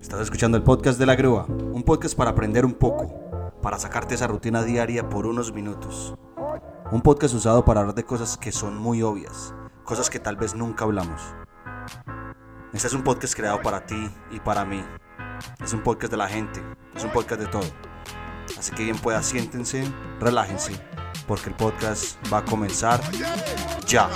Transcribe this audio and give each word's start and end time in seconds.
Estás 0.00 0.20
escuchando 0.20 0.56
el 0.56 0.62
podcast 0.62 0.98
de 0.98 1.06
la 1.06 1.16
grúa, 1.16 1.44
un 1.46 1.82
podcast 1.82 2.16
para 2.16 2.30
aprender 2.30 2.64
un 2.64 2.74
poco, 2.74 3.52
para 3.60 3.78
sacarte 3.78 4.14
esa 4.14 4.28
rutina 4.28 4.62
diaria 4.62 5.08
por 5.08 5.26
unos 5.26 5.52
minutos. 5.52 6.14
Un 6.92 7.02
podcast 7.02 7.34
usado 7.34 7.64
para 7.64 7.80
hablar 7.80 7.96
de 7.96 8.04
cosas 8.04 8.36
que 8.36 8.52
son 8.52 8.78
muy 8.78 9.02
obvias, 9.02 9.54
cosas 9.84 10.08
que 10.08 10.20
tal 10.20 10.36
vez 10.36 10.54
nunca 10.54 10.84
hablamos. 10.84 11.20
Este 12.72 12.86
es 12.86 12.94
un 12.94 13.02
podcast 13.02 13.34
creado 13.34 13.60
para 13.60 13.84
ti 13.86 14.08
y 14.30 14.38
para 14.38 14.64
mí. 14.64 14.82
Es 15.62 15.72
un 15.72 15.82
podcast 15.82 16.12
de 16.12 16.16
la 16.16 16.28
gente, 16.28 16.62
es 16.94 17.04
un 17.04 17.10
podcast 17.10 17.40
de 17.40 17.48
todo. 17.48 17.68
Así 18.56 18.72
que 18.72 18.84
bien 18.84 18.98
pueda, 18.98 19.22
siéntense, 19.22 19.84
relájense, 20.20 20.72
porque 21.26 21.50
el 21.50 21.56
podcast 21.56 22.16
va 22.32 22.38
a 22.38 22.44
comenzar 22.44 23.00
ya. 23.86 24.08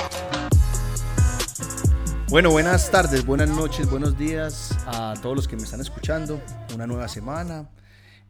Bueno, 2.32 2.50
buenas 2.50 2.90
tardes, 2.90 3.26
buenas 3.26 3.50
noches, 3.50 3.90
buenos 3.90 4.16
días 4.16 4.74
a 4.86 5.12
todos 5.20 5.36
los 5.36 5.46
que 5.46 5.54
me 5.54 5.64
están 5.64 5.82
escuchando. 5.82 6.40
Una 6.74 6.86
nueva 6.86 7.06
semana. 7.06 7.68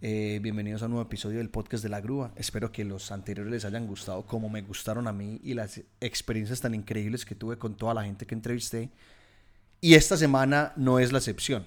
Eh, 0.00 0.40
bienvenidos 0.42 0.82
a 0.82 0.86
un 0.86 0.90
nuevo 0.94 1.06
episodio 1.06 1.38
del 1.38 1.50
podcast 1.50 1.84
de 1.84 1.88
la 1.88 2.00
grúa. 2.00 2.32
Espero 2.34 2.72
que 2.72 2.84
los 2.84 3.12
anteriores 3.12 3.52
les 3.52 3.64
hayan 3.64 3.86
gustado 3.86 4.27
como 4.27 4.48
me 4.48 4.62
gustaron 4.62 5.06
a 5.06 5.12
mí 5.12 5.41
y 5.44 5.54
las 5.54 5.82
experiencias 6.00 6.60
tan 6.60 6.74
increíbles 6.74 7.24
que 7.24 7.36
tuve 7.36 7.58
con 7.58 7.77
toda 7.77 7.94
la 7.94 8.02
gente 8.02 8.27
que 8.27 8.34
entrevisté. 8.34 8.91
Y 9.80 9.94
esta 9.94 10.16
semana 10.16 10.72
no 10.74 10.98
es 10.98 11.12
la 11.12 11.19
excepción. 11.19 11.64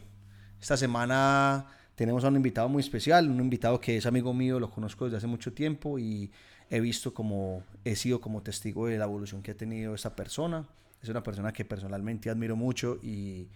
Esta 0.60 0.76
semana 0.76 1.68
tenemos 1.96 2.26
a 2.26 2.27
un 2.27 2.36
invitado 2.36 2.68
muy 2.68 2.82
especial, 2.82 3.30
un 3.30 3.40
invitado 3.40 3.80
que 3.80 3.96
es 3.96 4.05
amigo 4.05 4.34
mío, 4.34 4.60
lo 4.60 4.70
conozco 4.72 5.05
desde 5.05 5.20
hace 5.20 5.27
mucho 5.27 5.54
tiempo 5.54 5.98
y 5.99 6.34
he 6.70 6.82
visto 6.82 7.13
como, 7.13 7.63
he 7.86 7.96
sido 7.96 8.20
como 8.20 8.41
testigo 8.41 8.88
de 8.88 8.98
la 8.98 9.05
evolución 9.05 9.41
que 9.41 9.52
ha 9.52 9.55
tenido 9.55 9.96
esta 9.96 10.18
persona. 10.18 10.68
Es 11.05 11.09
una 11.09 11.22
persona 11.22 11.54
que 11.54 11.64
personalmente 11.64 12.32
admiro 12.32 12.55
mucho 12.55 12.98
y 13.04 13.48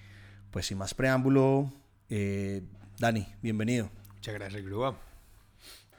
pues 0.52 0.67
sin 0.67 0.77
más 0.77 0.94
preámbulo, 0.94 1.73
eh, 2.07 2.62
Dani, 2.99 3.26
bienvenido. 3.41 3.90
Muchas 4.13 4.35
gracias, 4.35 4.63
Grúa. 4.63 4.95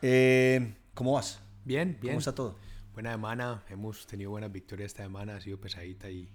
Eh, 0.00 0.74
¿Cómo 0.94 1.14
vas? 1.14 1.40
Bien, 1.64 1.98
bien. 2.00 2.12
¿Cómo 2.12 2.18
está 2.20 2.36
todo? 2.36 2.56
Buena 2.92 3.10
semana, 3.10 3.64
hemos 3.68 4.06
tenido 4.06 4.30
buenas 4.30 4.52
victorias 4.52 4.92
esta 4.92 5.02
semana, 5.02 5.34
ha 5.34 5.40
sido 5.40 5.60
pesadita 5.60 6.08
y 6.08 6.30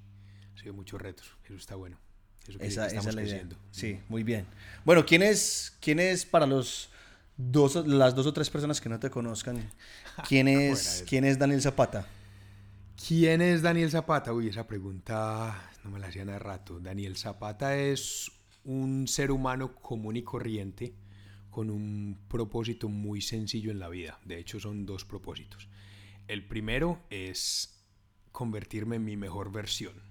ha 0.54 0.60
sido 0.60 0.74
muchos 0.74 1.02
retos. 1.02 1.38
Eso 1.46 1.56
está 1.56 1.76
bueno. 1.76 1.98
Eso 2.46 2.60
que 2.60 2.68
Esa, 2.68 2.88
estamos 2.88 3.06
esa 3.06 3.10
es 3.12 3.16
la 3.16 3.24
idea. 3.24 3.58
Sí, 3.72 4.02
muy 4.10 4.24
bien. 4.24 4.46
Bueno, 4.84 5.06
¿quién 5.06 5.24
es, 5.24 5.78
quién 5.80 6.02
es 6.02 6.26
para 6.26 6.46
los 6.46 6.90
dos, 7.38 7.88
las 7.88 8.16
dos 8.16 8.28
o 8.28 8.34
tres 8.34 8.50
personas 8.50 8.82
que 8.82 8.90
no 8.90 9.00
te 9.00 9.10
conozcan? 9.10 9.72
¿Quién 10.28 10.48
¿Cómo 10.48 10.60
es, 10.60 11.06
quién 11.08 11.24
es 11.24 11.40
Daniel 11.40 11.62
Zapata? 11.62 12.06
¿Quién 12.96 13.42
es 13.42 13.62
Daniel 13.62 13.92
Zapata? 13.92 14.34
Uy, 14.34 14.48
esa 14.48 14.66
pregunta 14.66 15.70
no 15.84 15.92
me 15.92 16.00
la 16.00 16.08
hacían 16.08 16.30
hace 16.30 16.40
rato. 16.40 16.80
Daniel 16.80 17.18
Zapata 17.18 17.78
es 17.78 18.32
un 18.64 19.08
ser 19.08 19.32
humano 19.32 19.76
común 19.76 20.16
y 20.16 20.24
corriente 20.24 20.96
con 21.52 21.70
un 21.70 22.18
propósito 22.28 22.90
muy 22.90 23.22
sencillo 23.22 23.70
en 23.72 23.80
la 23.80 23.90
vida. 23.90 24.20
De 24.26 24.40
hecho, 24.40 24.60
son 24.60 24.86
dos 24.86 25.06
propósitos. 25.06 25.68
El 26.28 26.48
primero 26.48 27.04
es 27.10 27.86
convertirme 28.32 28.96
en 28.96 29.06
mi 29.06 29.18
mejor 29.18 29.52
versión. 29.52 30.02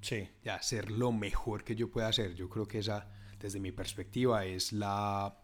Sí. 0.00 0.28
ya 0.44 0.60
ser 0.62 0.90
lo 0.90 1.12
mejor 1.12 1.64
que 1.64 1.76
yo 1.76 1.90
pueda 1.90 2.08
hacer. 2.08 2.34
Yo 2.34 2.48
creo 2.48 2.68
que 2.68 2.78
esa, 2.78 3.10
desde 3.40 3.58
mi 3.60 3.72
perspectiva, 3.72 4.44
es 4.44 4.72
la 4.72 5.38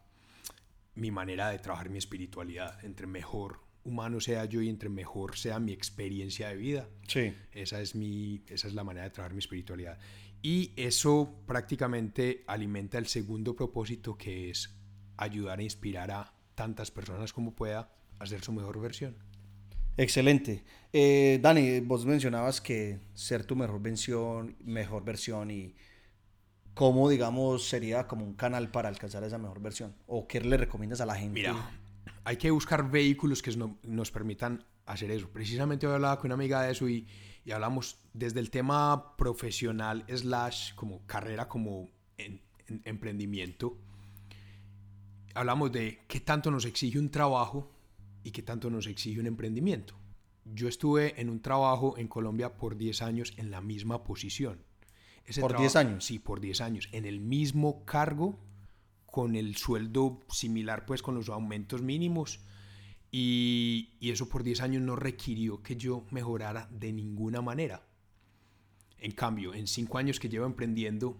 mi 0.95 1.11
manera 1.11 1.49
de 1.51 1.59
trabajar 1.59 1.89
mi 1.89 1.99
espiritualidad. 1.99 2.85
Entre 2.85 3.07
mejor 3.07 3.64
humano 3.85 4.21
sea 4.21 4.45
yo 4.47 4.63
y 4.63 4.69
entre 4.69 4.89
mejor 4.89 5.37
sea 5.37 5.59
mi 5.61 5.73
experiencia 5.73 6.49
de 6.49 6.57
vida. 6.57 6.89
Sí. 7.07 7.35
Esa 7.53 7.81
es, 7.81 7.95
mi, 7.95 8.43
esa 8.49 8.69
es 8.69 8.75
la 8.75 8.85
manera 8.85 9.05
de 9.05 9.11
trabajar 9.11 9.35
mi 9.35 9.41
espiritualidad. 9.41 9.99
Y 10.43 10.73
eso 10.77 11.43
prácticamente 11.47 12.45
alimenta 12.47 12.99
el 12.99 13.07
segundo 13.07 13.55
propósito 13.55 14.17
que 14.17 14.51
es 14.51 14.75
ayudar 15.17 15.59
a 15.59 15.63
inspirar 15.63 16.11
a 16.11 16.35
tantas 16.55 16.91
personas 16.91 17.33
como 17.33 17.55
pueda 17.55 17.91
a 18.19 18.27
ser 18.27 18.43
su 18.43 18.53
mejor 18.53 18.81
versión. 18.81 19.17
Excelente. 19.97 20.65
Eh, 20.93 21.39
Dani, 21.41 21.81
vos 21.81 22.05
mencionabas 22.05 22.61
que 22.61 22.99
ser 23.15 23.45
tu 23.45 23.55
mejor 23.55 23.81
versión, 23.81 24.57
mejor 24.61 25.05
versión 25.05 25.51
y 25.51 25.77
cómo, 26.75 27.09
digamos, 27.09 27.69
sería 27.69 28.07
como 28.07 28.25
un 28.25 28.35
canal 28.35 28.71
para 28.71 28.89
alcanzar 28.89 29.23
esa 29.25 29.39
mejor 29.39 29.61
versión. 29.61 29.95
¿O 30.07 30.27
qué 30.27 30.41
le 30.41 30.57
recomiendas 30.57 31.01
a 31.01 31.07
la 31.07 31.15
gente? 31.15 31.35
Mira, 31.35 31.55
hay 32.25 32.37
que 32.37 32.51
buscar 32.51 32.91
vehículos 32.91 33.43
que 33.43 33.55
no- 33.57 33.79
nos 33.83 34.11
permitan 34.11 34.65
hacer 34.87 35.11
eso. 35.11 35.29
Precisamente 35.31 35.87
hoy 35.87 35.95
hablaba 35.95 36.19
con 36.19 36.27
una 36.29 36.35
amiga 36.35 36.63
de 36.63 36.73
eso 36.73 36.89
y, 36.89 37.07
y 37.45 37.51
hablamos 37.53 37.99
desde 38.13 38.41
el 38.41 38.51
tema 38.51 39.17
profesional 39.17 40.05
slash 40.09 40.75
como 40.75 41.07
carrera, 41.07 41.49
como 41.49 41.91
en- 42.19 42.41
en- 42.67 42.83
emprendimiento. 42.85 43.79
Hablamos 45.35 45.73
de 45.73 46.01
qué 46.07 46.21
tanto 46.21 46.51
nos 46.51 46.65
exige 46.65 46.99
un 46.99 47.11
trabajo 47.11 47.71
y 48.23 48.31
qué 48.31 48.43
tanto 48.43 48.71
nos 48.71 48.87
exige 48.87 49.21
un 49.21 49.27
emprendimiento. 49.27 49.95
Yo 50.45 50.69
estuve 50.69 51.21
en 51.21 51.29
un 51.31 51.41
trabajo 51.41 51.97
en 51.99 52.07
Colombia 52.09 52.57
por 52.57 52.77
10 52.77 53.03
años 53.03 53.33
en 53.37 53.51
la 53.51 53.61
misma 53.61 54.05
posición. 54.05 54.63
Ese 55.25 55.41
¿Por 55.41 55.51
traba- 55.53 55.63
10 55.63 55.77
años? 55.77 56.05
Sí, 56.05 56.19
por 56.19 56.41
10 56.41 56.61
años. 56.61 56.89
En 56.93 57.07
el 57.07 57.19
mismo 57.21 57.85
cargo, 57.85 58.39
con 59.15 59.37
el 59.37 59.55
sueldo 59.55 60.19
similar, 60.29 60.87
pues 60.87 61.01
con 61.01 61.15
los 61.15 61.29
aumentos 61.29 61.83
mínimos. 61.83 62.41
Y, 63.13 63.91
y 64.01 64.11
eso 64.11 64.29
por 64.29 64.43
10 64.43 64.61
años 64.61 64.83
no 64.83 64.97
requirió 64.97 65.63
que 65.63 65.77
yo 65.77 66.05
mejorara 66.11 66.69
de 66.73 66.93
ninguna 66.93 67.41
manera. 67.41 67.87
En 68.99 69.13
cambio, 69.13 69.55
en 69.55 69.69
5 69.69 69.99
años 69.99 70.19
que 70.19 70.29
llevo 70.29 70.47
emprendiendo, 70.47 71.17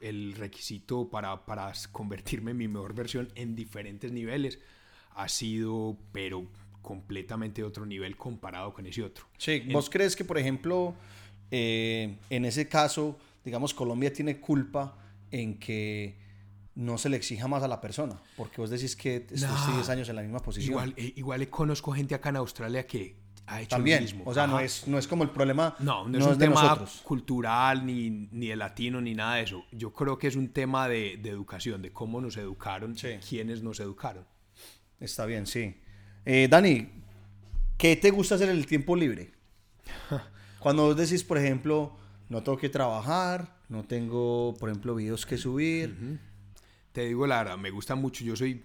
el 0.00 0.32
requisito 0.36 1.10
para, 1.10 1.44
para 1.44 1.70
convertirme 1.92 2.52
en 2.52 2.56
mi 2.56 2.66
mejor 2.66 2.94
versión 2.94 3.28
en 3.34 3.54
diferentes 3.54 4.10
niveles 4.10 4.58
ha 5.14 5.28
sido, 5.28 5.98
pero 6.12 6.46
completamente 6.80 7.62
otro 7.62 7.84
nivel 7.84 8.16
comparado 8.16 8.72
con 8.72 8.86
ese 8.86 9.02
otro. 9.02 9.26
Sí, 9.36 9.64
¿vos 9.70 9.90
crees 9.90 10.16
que, 10.16 10.24
por 10.24 10.38
ejemplo, 10.38 10.94
eh, 11.50 12.16
en 12.30 12.46
ese 12.46 12.70
caso, 12.70 13.18
digamos, 13.44 13.74
Colombia 13.74 14.10
tiene 14.14 14.40
culpa 14.40 14.96
en 15.30 15.58
que 15.58 16.27
no 16.78 16.96
se 16.96 17.08
le 17.08 17.16
exija 17.16 17.48
más 17.48 17.62
a 17.64 17.68
la 17.68 17.80
persona? 17.80 18.20
Porque 18.36 18.60
vos 18.60 18.70
decís 18.70 18.94
que 18.96 19.16
estuviste 19.16 19.46
No. 19.48 19.74
10 19.76 19.88
años 19.90 20.08
en 20.08 20.16
la 20.16 20.22
misma 20.22 20.38
posición. 20.38 20.70
Igual, 20.70 20.94
eh, 20.96 21.12
igual 21.16 21.48
conozco 21.50 21.92
gente 21.92 22.14
acá 22.14 22.28
en 22.28 22.36
Australia 22.36 22.86
que 22.86 23.16
ha 23.46 23.60
hecho 23.62 23.70
También, 23.76 23.98
lo 23.98 24.02
mismo. 24.04 24.22
o 24.26 24.32
sea, 24.34 24.46
no 24.46 24.60
es, 24.60 24.86
no 24.86 24.96
es 24.98 25.08
como 25.08 25.24
el 25.24 25.30
problema, 25.30 25.74
No, 25.80 26.04
no, 26.04 26.10
no 26.10 26.18
es 26.18 26.24
un 26.26 26.38
de 26.38 26.46
tema 26.46 26.84
cultural, 27.02 27.84
ni, 27.84 28.10
ni 28.30 28.48
de 28.48 28.56
latino, 28.56 29.00
ni 29.00 29.14
nada 29.14 29.36
de 29.36 29.42
eso. 29.42 29.64
Yo 29.72 29.92
creo 29.92 30.18
que 30.18 30.28
es 30.28 30.36
un 30.36 30.48
tema 30.50 30.86
de, 30.88 31.18
de 31.20 31.30
educación, 31.30 31.82
de 31.82 31.90
cómo 31.92 32.20
nos 32.20 32.36
educaron, 32.36 32.96
Sí. 32.96 33.08
quiénes 33.28 33.62
nos 33.62 33.80
educaron. 33.80 34.24
Está 35.00 35.24
bien, 35.26 35.46
sí. 35.46 35.74
Eh, 36.26 36.46
Dani, 36.50 36.88
¿qué 37.76 37.96
te 37.96 38.10
gusta 38.10 38.34
hacer 38.36 38.50
en 38.50 38.56
el 38.56 38.66
tiempo 38.66 38.94
libre? 38.94 39.32
Cuando 40.60 40.84
vos 40.84 40.96
decís, 40.96 41.24
por 41.24 41.38
ejemplo, 41.38 41.96
no 42.28 42.42
tengo 42.42 42.58
que 42.58 42.68
trabajar, 42.68 43.56
no 43.68 43.84
tengo, 43.84 44.54
por 44.60 44.68
ejemplo, 44.68 44.94
videos 44.94 45.24
que 45.24 45.38
subir. 45.38 46.18
Te 46.98 47.06
digo 47.06 47.28
la 47.28 47.44
verdad, 47.44 47.56
me 47.56 47.70
gusta 47.70 47.94
mucho. 47.94 48.24
Yo 48.24 48.34
soy 48.34 48.64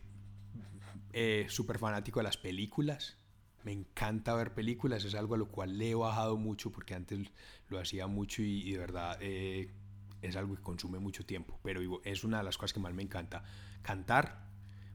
eh, 1.11 1.45
súper 1.49 1.77
fanático 1.77 2.19
de 2.19 2.23
las 2.23 2.35
películas. 2.35 3.15
Me 3.63 3.71
encanta 3.71 4.33
ver 4.33 4.55
películas. 4.55 5.05
Es 5.05 5.13
algo 5.13 5.35
a 5.35 5.37
lo 5.37 5.49
cual 5.49 5.77
le 5.77 5.91
he 5.91 5.93
bajado 5.93 6.35
mucho 6.35 6.71
porque 6.71 6.95
antes 6.95 7.29
lo 7.69 7.77
hacía 7.77 8.07
mucho 8.07 8.41
y, 8.41 8.67
y 8.67 8.71
de 8.71 8.77
verdad 8.79 9.19
eh, 9.21 9.69
es 10.23 10.35
algo 10.35 10.55
que 10.55 10.63
consume 10.63 10.97
mucho 10.97 11.23
tiempo. 11.27 11.59
Pero 11.61 11.81
digo, 11.81 12.01
es 12.03 12.23
una 12.23 12.39
de 12.39 12.45
las 12.45 12.57
cosas 12.57 12.73
que 12.73 12.79
más 12.79 12.91
me 12.95 13.03
encanta. 13.03 13.43
Cantar. 13.83 14.47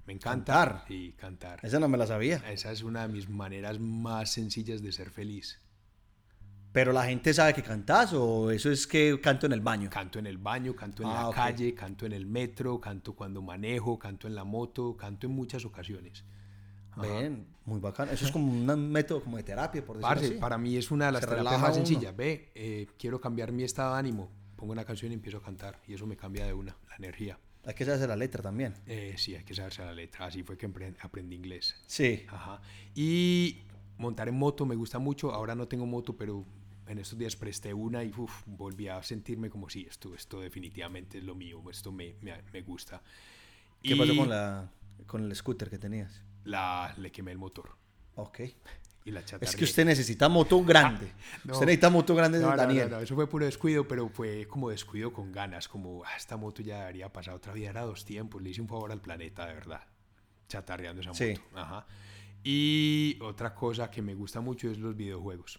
Me 0.04 0.14
encanta. 0.14 0.54
Cantar. 0.54 0.84
Sí, 0.88 1.14
cantar. 1.16 1.60
Esa 1.62 1.78
no 1.78 1.86
me 1.86 1.96
la 1.96 2.08
sabía. 2.08 2.38
Esa 2.50 2.72
es 2.72 2.82
una 2.82 3.06
de 3.06 3.12
mis 3.12 3.28
maneras 3.28 3.78
más 3.78 4.32
sencillas 4.32 4.82
de 4.82 4.90
ser 4.90 5.10
feliz. 5.10 5.60
Pero 6.78 6.92
la 6.92 7.04
gente 7.06 7.34
sabe 7.34 7.52
que 7.54 7.62
cantás 7.64 8.12
o 8.12 8.52
eso 8.52 8.70
es 8.70 8.86
que 8.86 9.20
canto 9.20 9.46
en 9.46 9.52
el 9.52 9.60
baño. 9.60 9.90
Canto 9.90 10.20
en 10.20 10.28
el 10.28 10.38
baño, 10.38 10.76
canto 10.76 11.02
en 11.02 11.08
Ah, 11.08 11.14
la 11.14 11.28
ok. 11.30 11.34
calle, 11.34 11.74
canto 11.74 12.06
en 12.06 12.12
el 12.12 12.24
metro, 12.24 12.80
canto 12.80 13.14
cuando 13.16 13.42
manejo, 13.42 13.98
canto 13.98 14.28
en 14.28 14.36
la 14.36 14.44
moto, 14.44 14.96
canto 14.96 15.26
en 15.26 15.32
muchas 15.32 15.64
ocasiones. 15.64 16.22
Ven, 16.96 17.48
muy 17.64 17.80
bacán. 17.80 18.08
Eso 18.10 18.24
es 18.26 18.30
como 18.30 18.52
un 18.52 18.92
método 18.92 19.24
como 19.24 19.36
de 19.38 19.42
terapia, 19.42 19.84
por 19.84 19.96
decirlo 19.96 20.08
Parce, 20.08 20.26
así. 20.26 20.34
para 20.38 20.56
mí 20.56 20.76
es 20.76 20.92
una 20.92 21.06
de 21.06 21.12
las 21.12 21.22
Se 21.22 21.26
terapias 21.26 21.60
más 21.60 21.74
sencillas. 21.74 22.14
Ve, 22.14 22.52
eh, 22.54 22.86
quiero 22.96 23.20
cambiar 23.20 23.50
mi 23.50 23.64
estado 23.64 23.94
de 23.94 23.98
ánimo. 23.98 24.30
Pongo 24.54 24.70
una 24.72 24.84
canción 24.84 25.10
y 25.10 25.14
empiezo 25.16 25.38
a 25.38 25.42
cantar. 25.42 25.80
Y 25.88 25.94
eso 25.94 26.06
me 26.06 26.16
cambia 26.16 26.46
de 26.46 26.52
una, 26.52 26.76
la 26.90 26.94
energía. 26.96 27.40
Hay 27.64 27.74
que 27.74 27.84
saberse 27.84 28.06
la 28.06 28.14
letra 28.14 28.40
también. 28.40 28.74
Eh, 28.86 29.14
sí, 29.16 29.34
hay 29.34 29.42
que 29.42 29.52
saberse 29.54 29.84
la 29.84 29.92
letra. 29.92 30.26
Así 30.26 30.44
fue 30.44 30.56
que 30.56 30.70
aprendí 31.00 31.34
inglés. 31.34 31.74
Sí. 31.88 32.24
Ajá. 32.28 32.60
Y 32.94 33.62
montar 33.96 34.28
en 34.28 34.36
moto 34.38 34.64
me 34.64 34.76
gusta 34.76 35.00
mucho. 35.00 35.32
Ahora 35.32 35.56
no 35.56 35.66
tengo 35.66 35.84
moto, 35.86 36.16
pero 36.16 36.44
en 36.88 36.98
estos 36.98 37.18
días 37.18 37.36
presté 37.36 37.72
una 37.74 38.02
y 38.02 38.12
uf, 38.16 38.42
volví 38.46 38.88
a 38.88 39.02
sentirme 39.02 39.50
como 39.50 39.68
si 39.68 39.82
esto, 39.82 40.14
esto 40.14 40.40
definitivamente 40.40 41.18
es 41.18 41.24
lo 41.24 41.34
mío. 41.34 41.62
Esto 41.70 41.92
me, 41.92 42.14
me, 42.22 42.42
me 42.52 42.62
gusta. 42.62 43.02
¿Qué 43.82 43.94
pasó 43.96 44.12
Y 44.12 44.16
con, 44.16 44.28
la, 44.28 44.70
con 45.06 45.24
el 45.24 45.34
scooter 45.36 45.70
que 45.70 45.78
tenías? 45.78 46.22
la, 46.44 46.94
le 46.96 47.12
quemé 47.12 47.30
el 47.32 47.38
motor. 47.38 47.76
Ok. 48.16 48.40
Y 49.04 49.10
la 49.10 49.20
Es 49.20 49.56
que 49.56 49.64
usted 49.64 49.84
necesita 49.86 50.28
moto 50.28 50.62
grande. 50.62 51.10
no. 51.44 51.54
Usted 51.54 51.66
necesita 51.66 51.88
moto 51.88 52.14
grande, 52.14 52.38
No, 52.40 52.54
Daniel. 52.54 52.90
no, 52.90 52.98
eso 53.00 53.14
fue 53.14 53.26
puro 53.26 53.44
descuido, 53.46 53.86
pero 53.88 54.08
fue 54.10 54.46
como 54.46 54.68
descuido 54.70 55.12
con 55.12 55.32
ganas, 55.32 55.66
como 55.68 56.04
"Ah, 56.04 56.14
esta 56.16 56.36
moto 56.36 56.60
ya 56.62 56.80
debería 56.80 57.10
pasar 57.10 57.34
otra 57.34 57.52
vida, 57.54 57.70
era 57.70 57.82
dos 57.82 58.04
tiempos, 58.04 58.42
le 58.42 58.50
hice 58.50 58.60
un 58.60 58.68
favor 58.68 58.92
al 58.92 59.00
planeta, 59.00 59.46
de 59.46 59.54
verdad, 59.54 59.80
chatarreando 60.48 61.00
esa 61.00 61.14
Sí. 61.14 61.28
moto. 61.30 61.42
Ajá. 61.54 61.86
Y 62.44 63.18
otra 63.22 63.54
cosa 63.54 63.90
que 63.90 64.02
me 64.02 64.14
gusta 64.14 64.40
mucho 64.40 64.70
es 64.70 64.78
los 64.78 64.94
videojuegos. 64.96 65.58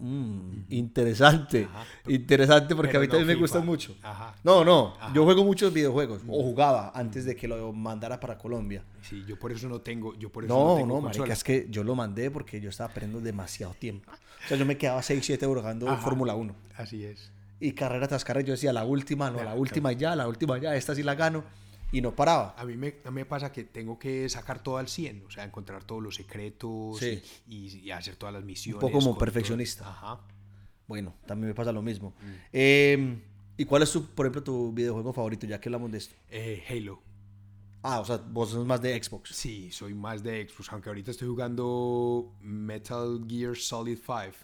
Mm, 0.00 0.64
interesante. 0.70 1.64
Ajá. 1.70 1.84
Interesante 2.06 2.74
porque 2.76 2.88
Pero 2.90 2.98
a 2.98 3.02
mí 3.02 3.06
no 3.08 3.10
también 3.12 3.26
me 3.26 3.32
FIFA. 3.34 3.40
gustan 3.42 3.66
mucho. 3.66 3.96
Ajá. 4.02 4.34
No, 4.44 4.64
no. 4.64 4.94
Ajá. 5.00 5.12
Yo 5.14 5.24
juego 5.24 5.44
muchos 5.44 5.72
videojuegos. 5.72 6.22
O 6.28 6.42
jugaba 6.42 6.92
antes 6.94 7.24
de 7.24 7.34
que 7.34 7.48
lo 7.48 7.72
mandara 7.72 8.20
para 8.20 8.38
Colombia. 8.38 8.84
Sí, 9.02 9.24
yo 9.26 9.38
por 9.38 9.52
eso 9.52 9.68
no 9.68 9.80
tengo, 9.80 10.14
yo 10.16 10.30
por 10.30 10.44
eso 10.44 10.54
No, 10.54 10.60
no, 10.60 10.70
no, 10.70 10.76
tengo 10.78 11.00
marica, 11.00 11.18
consola. 11.18 11.32
es 11.34 11.44
que 11.44 11.66
yo 11.70 11.82
lo 11.84 11.94
mandé 11.94 12.30
porque 12.30 12.60
yo 12.60 12.70
estaba 12.70 12.92
perdiendo 12.92 13.20
demasiado 13.20 13.74
tiempo. 13.74 14.10
O 14.44 14.48
sea, 14.48 14.56
yo 14.56 14.64
me 14.66 14.76
quedaba 14.78 15.02
6, 15.02 15.24
7 15.24 15.46
horas 15.46 15.62
jugando. 15.62 15.96
Fórmula 15.98 16.34
1. 16.34 16.54
Así 16.76 17.04
es. 17.04 17.32
Y 17.60 17.72
carrera 17.72 18.06
tras 18.06 18.24
carrera 18.24 18.46
yo 18.46 18.52
decía, 18.52 18.72
la 18.72 18.84
última, 18.84 19.30
no, 19.30 19.42
la 19.42 19.54
última 19.54 19.90
ya, 19.92 20.14
la 20.14 20.28
última 20.28 20.58
ya, 20.58 20.76
esta 20.76 20.94
sí 20.94 21.02
la 21.02 21.16
gano. 21.16 21.42
Y 21.90 22.00
no 22.02 22.14
paraba. 22.14 22.54
A 22.58 22.64
mí, 22.64 22.76
me, 22.76 22.96
a 23.04 23.10
mí 23.10 23.14
me 23.16 23.24
pasa 23.24 23.50
que 23.50 23.64
tengo 23.64 23.98
que 23.98 24.28
sacar 24.28 24.62
todo 24.62 24.76
al 24.76 24.88
100, 24.88 25.24
o 25.26 25.30
sea, 25.30 25.44
encontrar 25.44 25.84
todos 25.84 26.02
los 26.02 26.14
secretos 26.16 26.98
Sí. 26.98 27.22
y, 27.46 27.78
y 27.78 27.90
hacer 27.90 28.16
todas 28.16 28.34
las 28.34 28.44
misiones. 28.44 28.80
poco 28.80 28.92
como 28.98 29.10
todo. 29.12 29.18
perfeccionista. 29.18 29.88
Ajá. 29.88 30.20
Bueno, 30.86 31.14
también 31.26 31.48
me 31.48 31.54
pasa 31.54 31.72
lo 31.72 31.80
mismo. 31.82 32.10
Mm. 32.20 32.32
Eh, 32.52 33.18
¿Y 33.56 33.64
cuál 33.64 33.82
es, 33.82 33.90
tu, 33.92 34.04
por 34.06 34.26
ejemplo, 34.26 34.42
tu 34.42 34.72
videojuego 34.72 35.12
favorito, 35.12 35.46
ya 35.46 35.60
que 35.60 35.68
hablamos 35.68 35.90
de 35.90 35.98
esto? 35.98 36.14
Eh, 36.30 36.62
Halo. 36.68 37.02
Ah, 37.82 38.00
o 38.00 38.04
sea, 38.04 38.16
vos 38.18 38.50
sos 38.50 38.66
más 38.66 38.82
de 38.82 39.02
Xbox. 39.02 39.30
Sí, 39.34 39.70
soy 39.70 39.94
más 39.94 40.22
de 40.22 40.46
Xbox, 40.48 40.72
aunque 40.72 40.88
ahorita 40.90 41.10
estoy 41.10 41.28
jugando 41.28 42.34
Metal 42.40 43.24
Gear 43.28 43.56
Solid 43.56 43.96
5. 43.98 44.36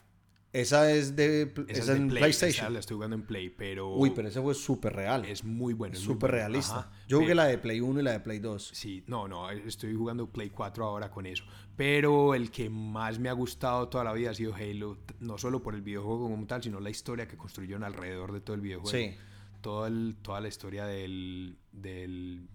Esa 0.55 0.91
es 0.93 1.17
de, 1.17 1.43
Esa 1.43 1.63
esa 1.69 1.73
es 1.73 1.79
es 1.81 1.87
de 1.89 1.95
Play, 2.07 2.09
PlayStation. 2.21 2.65
esa 2.67 2.71
la 2.71 2.79
estoy 2.79 2.95
jugando 2.95 3.17
en 3.17 3.23
Play, 3.25 3.51
pero, 3.51 3.97
Uy, 3.97 4.11
pero 4.15 4.29
ese 4.29 4.41
fue 4.41 4.55
súper 4.55 4.95
real. 4.95 5.25
es 5.25 5.43
muy 5.43 5.75
bueno. 5.75 5.95
es 5.95 6.01
súper 6.01 6.31
realista. 6.31 6.79
Ajá. 6.79 6.93
Yo 7.09 7.19
jugué 7.21 7.35
la 7.35 7.47
de 7.47 7.59
Play 7.59 7.81
1 7.81 7.99
y 8.01 8.03
la 8.05 8.13
de 8.13 8.21
Play 8.21 8.39
2. 8.39 8.71
Sí, 8.73 9.03
no, 9.09 9.27
no, 9.27 9.51
estoy 9.51 9.95
jugando 9.95 10.29
Play 10.31 10.51
4 10.51 10.85
ahora 10.85 11.11
con 11.11 11.27
eso. 11.27 11.43
Pero 11.77 12.37
el 12.37 12.53
que 12.53 12.71
más 12.71 13.19
me 13.19 13.29
ha 13.29 13.33
gustado 13.33 13.89
toda 13.89 14.05
la 14.05 14.13
vida 14.13 14.31
ha 14.31 14.35
sido 14.35 14.55
Halo, 14.55 14.97
no 15.19 15.39
solo 15.39 15.61
por 15.61 15.75
el 15.75 15.83
videojuego 15.83 16.29
como 16.31 16.47
tal, 16.47 16.63
sino 16.63 16.79
la 16.79 16.91
historia 16.91 17.27
que 17.27 17.37
construyeron 17.37 17.83
alrededor 17.83 18.33
de 18.33 18.41
todo 18.41 18.55
el 18.55 18.63
videojuego. 18.63 18.97
Sí. 18.97 19.17
Todo 19.61 19.87
el- 19.89 20.17
toda 20.23 20.41
la 20.41 20.47
historia 20.47 20.87
del, 20.87 21.57
del, 21.73 22.47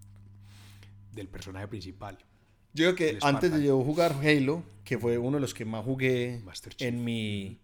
del 1.12 1.28
personaje 1.28 1.68
principal. 1.68 2.16
Yo 2.72 2.94
creo 2.94 2.94
que 2.94 3.18
antes 3.20 3.52
de 3.52 3.64
yo 3.64 3.82
jugar 3.82 4.14
Halo, 4.22 4.62
que 4.84 4.96
fue 4.96 5.18
uno 5.18 5.36
de 5.36 5.40
los 5.42 5.52
que 5.52 5.64
más 5.64 5.84
jugué 5.84 6.40
en 6.78 7.04
mi 7.04 7.60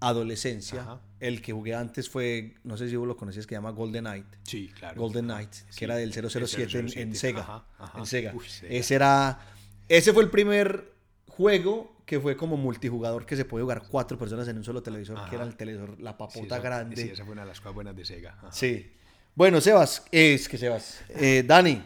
adolescencia, 0.00 0.80
Ajá. 0.82 1.00
el 1.20 1.42
que 1.42 1.52
jugué 1.52 1.74
antes 1.74 2.08
fue, 2.08 2.54
no 2.64 2.76
sé 2.76 2.88
si 2.88 2.96
vos 2.96 3.06
lo 3.08 3.16
conocías, 3.16 3.46
que 3.46 3.54
se 3.54 3.56
llama 3.58 3.70
Golden 3.70 4.04
Knight. 4.04 4.26
Sí, 4.44 4.70
claro. 4.78 5.00
Golden 5.00 5.24
Knight, 5.26 5.52
sí. 5.52 5.64
que 5.76 5.84
era 5.84 5.96
del 5.96 6.12
007, 6.12 6.78
en- 6.78 6.84
En, 6.86 6.90
007, 6.90 7.14
Sega. 7.16 7.40
ajá, 7.40 7.64
ajá. 7.78 7.98
En 7.98 8.06
Sega. 8.06 8.32
Uy, 8.34 8.48
Sega. 8.48 8.72
Ese 8.74 8.94
era, 8.94 9.40
ese 9.88 10.12
fue 10.12 10.22
el 10.22 10.30
primer 10.30 10.92
juego 11.26 11.96
que 12.06 12.18
fue 12.20 12.36
como 12.36 12.56
multijugador 12.56 13.26
que 13.26 13.36
se 13.36 13.44
puede 13.44 13.62
jugar 13.64 13.82
cuatro 13.88 14.16
personas 14.18 14.48
en 14.48 14.56
un 14.56 14.64
solo 14.64 14.82
televisor, 14.82 15.28
que 15.28 15.34
era 15.36 15.44
el 15.44 15.56
televisor, 15.56 16.00
la 16.00 16.12
Sí, 16.12 16.16
papota 16.18 16.56
esa- 16.56 16.58
grande. 16.60 16.96
Sí, 16.96 17.10
esa 17.10 17.24
fue 17.24 17.32
una 17.32 17.42
de 17.42 17.48
las 17.48 17.60
cosas 17.60 17.74
buenas 17.74 17.94
de 17.96 18.04
Sega. 18.04 18.38
Sí. 18.52 18.92
Bueno, 19.34 19.60
Sebas, 19.60 20.04
es 20.10 20.48
que 20.48 20.56
Sebas. 20.58 21.00
Eh, 21.10 21.44
Dani, 21.46 21.82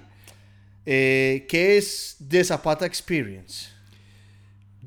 eh, 0.87 1.47
¿qué 1.49 1.77
es 1.77 2.17
The 2.27 2.45
Zapata 2.45 2.87
Experience? 2.87 3.71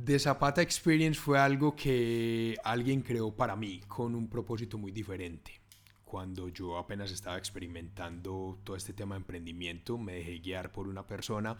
The 0.03 0.19
Zapata 0.19 0.61
Experience 0.61 1.19
fue 1.19 1.39
algo 1.39 1.75
que 1.75 2.57
alguien 2.63 3.01
creó 3.01 3.33
para 3.33 3.55
mí 3.55 3.81
con 3.87 4.13
un 4.15 4.27
propósito 4.27 4.77
muy 4.77 4.91
diferente. 4.91 5.61
Cuando 6.03 6.49
yo 6.49 6.77
apenas 6.77 7.11
estaba 7.11 7.37
experimentando 7.37 8.59
todo 8.63 8.75
este 8.75 8.93
tema 8.93 9.15
de 9.15 9.19
emprendimiento, 9.21 9.97
me 9.97 10.13
dejé 10.15 10.39
guiar 10.39 10.71
por 10.71 10.87
una 10.87 11.07
persona. 11.07 11.57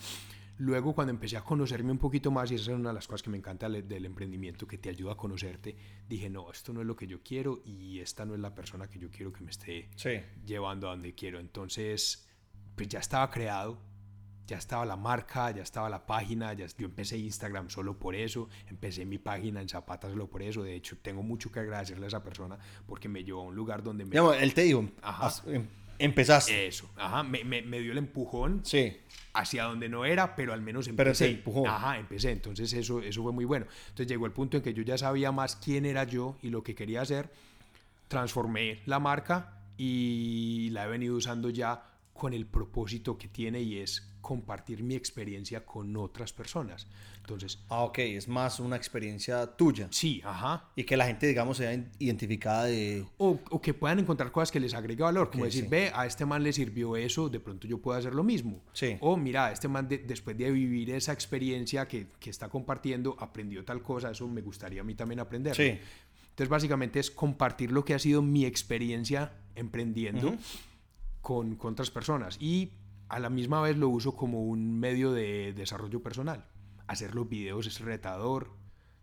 Luego, 0.58 0.94
cuando 0.94 1.12
empecé 1.12 1.36
a 1.36 1.42
conocerme 1.44 1.92
un 1.92 1.98
poquito 1.98 2.32
más, 2.32 2.50
y 2.52 2.56
esa 2.56 2.72
es 2.72 2.78
una 2.78 2.90
de 2.90 2.96
las 2.96 3.08
cosas 3.08 3.24
que 3.24 3.30
me 3.30 3.38
encanta 3.38 3.68
del 3.70 4.06
emprendimiento, 4.06 4.68
que 4.68 4.78
te 4.78 4.90
ayuda 4.90 5.14
a 5.14 5.18
conocerte, 5.18 5.76
dije, 6.08 6.30
no, 6.30 6.50
esto 6.52 6.72
no 6.72 6.82
es 6.82 6.88
lo 6.88 6.96
que 6.96 7.08
yo 7.08 7.22
quiero 7.24 7.62
y 7.66 8.00
esta 8.00 8.26
no 8.26 8.36
es 8.36 8.40
la 8.40 8.54
persona 8.56 8.88
que 8.88 9.00
yo 9.00 9.10
quiero 9.12 9.34
que 9.34 9.42
me 9.44 9.52
esté 9.52 9.90
Sí. 9.96 10.12
llevando 10.46 10.88
a 10.88 10.92
donde 10.92 11.14
quiero. 11.16 11.40
Entonces, 11.40 12.28
pues 12.76 12.88
ya 12.88 13.00
estaba 13.00 13.30
creado, 13.30 13.82
ya 14.48 14.58
estaba 14.58 14.86
la 14.86 14.96
marca, 14.96 15.50
ya 15.52 15.64
estaba 15.64 15.90
la 15.90 16.06
página, 16.06 16.54
ya, 16.54 16.68
yo 16.78 16.86
empecé 16.86 17.18
Instagram 17.18 17.70
solo 17.70 17.98
por 17.98 18.14
eso, 18.16 18.48
empecé 18.70 19.06
mi 19.06 19.18
página 19.18 19.62
en 19.62 19.68
Zapata 19.70 20.10
solo 20.10 20.28
por 20.28 20.42
eso. 20.44 20.62
De 20.64 20.76
hecho, 20.76 20.98
tengo 21.02 21.24
mucho 21.24 21.52
que 21.52 21.60
agradecerle 21.60 22.06
a 22.06 22.08
esa 22.10 22.24
persona 22.24 22.58
porque 22.86 23.10
me 23.10 23.24
llevó 23.24 23.42
a 23.42 23.44
un 23.46 23.56
lugar 23.56 23.82
donde 23.82 24.06
me... 24.06 24.16
Él 24.40 24.54
te 24.54 24.62
dijo, 24.62 24.86
Ajá. 25.02 25.26
"Haz- 25.28 25.44
em- 25.48 25.66
empezaste. 25.98 26.68
Eso, 26.68 26.90
ajá, 26.98 27.24
me, 27.24 27.44
me- 27.44 27.62
me 27.64 27.80
dio 27.80 27.92
el 27.94 27.98
empujón 27.98 28.62
Sí. 28.64 28.96
hacia 29.34 29.64
donde 29.64 29.88
no 29.90 30.06
era, 30.06 30.36
pero 30.36 30.54
al 30.54 30.62
menos 30.62 30.88
empecé. 30.88 31.04
Pero 31.06 31.18
te 31.18 31.38
empujó. 31.40 31.68
Ajá, 31.68 31.98
empecé. 31.98 32.32
Entonces 32.32 32.72
eso, 32.74 33.00
eso 33.02 33.24
fue 33.24 33.32
muy 33.32 33.46
bueno. 33.46 33.66
Entonces 33.86 34.08
llegó 34.08 34.26
el 34.26 34.32
punto 34.34 34.58
en 34.58 34.64
que 34.64 34.74
yo 34.74 34.84
ya 34.84 34.98
sabía 34.98 35.32
más 35.32 35.56
quién 35.56 35.86
era 35.86 36.04
yo 36.04 36.36
y 36.44 36.50
lo 36.50 36.64
que 36.64 36.76
quería 36.76 37.02
hacer. 37.02 37.32
Transformé 38.08 38.82
la 38.86 39.00
marca 39.00 39.54
y 39.78 40.70
la 40.72 40.86
he 40.86 40.88
venido 40.88 41.16
usando 41.16 41.50
ya 41.50 41.82
con 42.16 42.34
el 42.34 42.46
propósito 42.46 43.18
que 43.18 43.28
tiene 43.28 43.62
y 43.62 43.78
es 43.80 44.10
compartir 44.22 44.82
mi 44.82 44.96
experiencia 44.96 45.66
con 45.66 45.96
otras 45.98 46.32
personas. 46.32 46.88
Entonces, 47.20 47.60
Ah, 47.70 47.82
ok, 47.84 48.00
es 48.00 48.28
más 48.30 48.60
una 48.62 48.76
experiencia 48.78 49.46
tuya. 49.58 49.88
sí, 49.92 50.22
ajá. 50.24 50.70
Y 50.78 50.86
que 50.86 50.96
la 50.96 51.06
gente, 51.06 51.28
digamos, 51.28 51.58
sea 51.58 51.74
identificada 52.00 52.64
de... 52.66 53.06
O, 53.18 53.38
o 53.52 53.62
que 53.62 53.74
puedan 53.74 54.00
encontrar 54.00 54.32
cosas 54.32 54.50
que 54.52 54.60
les 54.62 54.74
agregue 54.74 55.04
valor, 55.04 55.30
como 55.30 55.44
Ok, 55.44 55.48
decir, 55.50 55.64
sí. 55.66 55.70
ve, 55.70 55.92
a 55.94 56.06
este 56.06 56.26
man 56.26 56.42
le 56.42 56.54
sirvió 56.54 56.96
eso, 56.96 57.28
de 57.30 57.40
pronto 57.42 57.68
yo 57.68 57.80
puedo 57.80 57.98
hacer 58.00 58.16
lo 58.16 58.24
mismo. 58.24 58.64
Sí. 58.74 58.96
O 59.02 59.18
mira, 59.18 59.52
este 59.52 59.68
man 59.68 59.88
de- 59.90 59.98
después 60.00 60.38
de 60.38 60.50
vivir 60.52 60.90
esa 60.92 61.12
experiencia 61.12 61.88
que, 61.88 62.08
que 62.20 62.30
está 62.30 62.48
compartiendo, 62.48 63.18
aprendió 63.20 63.66
tal 63.66 63.82
cosa, 63.84 64.12
eso 64.12 64.28
me 64.30 64.42
gustaría 64.42 64.82
a 64.82 64.84
mí 64.86 64.96
también 64.96 65.20
aprender. 65.20 65.54
Sí. 65.56 65.78
Entonces 66.30 66.50
básicamente 66.50 67.00
es 67.00 67.12
compartir 67.12 67.72
lo 67.72 67.84
que 67.86 67.94
ha 67.94 68.00
sido 68.00 68.22
mi 68.22 68.46
experiencia 68.46 69.34
emprendiendo 69.56 70.30
Ujú. 70.30 70.38
Con, 71.26 71.56
con 71.56 71.74
otras 71.74 71.90
personas 71.90 72.38
y 72.40 72.74
a 73.10 73.18
la 73.20 73.32
misma 73.32 73.60
vez 73.60 73.76
lo 73.78 73.90
uso 73.90 74.16
como 74.16 74.44
un 74.44 74.80
medio 74.80 75.12
de 75.12 75.54
desarrollo 75.54 76.04
personal. 76.04 76.46
Hacer 76.86 77.16
los 77.16 77.28
videos 77.28 77.66
es 77.66 77.80
retador, 77.80 78.52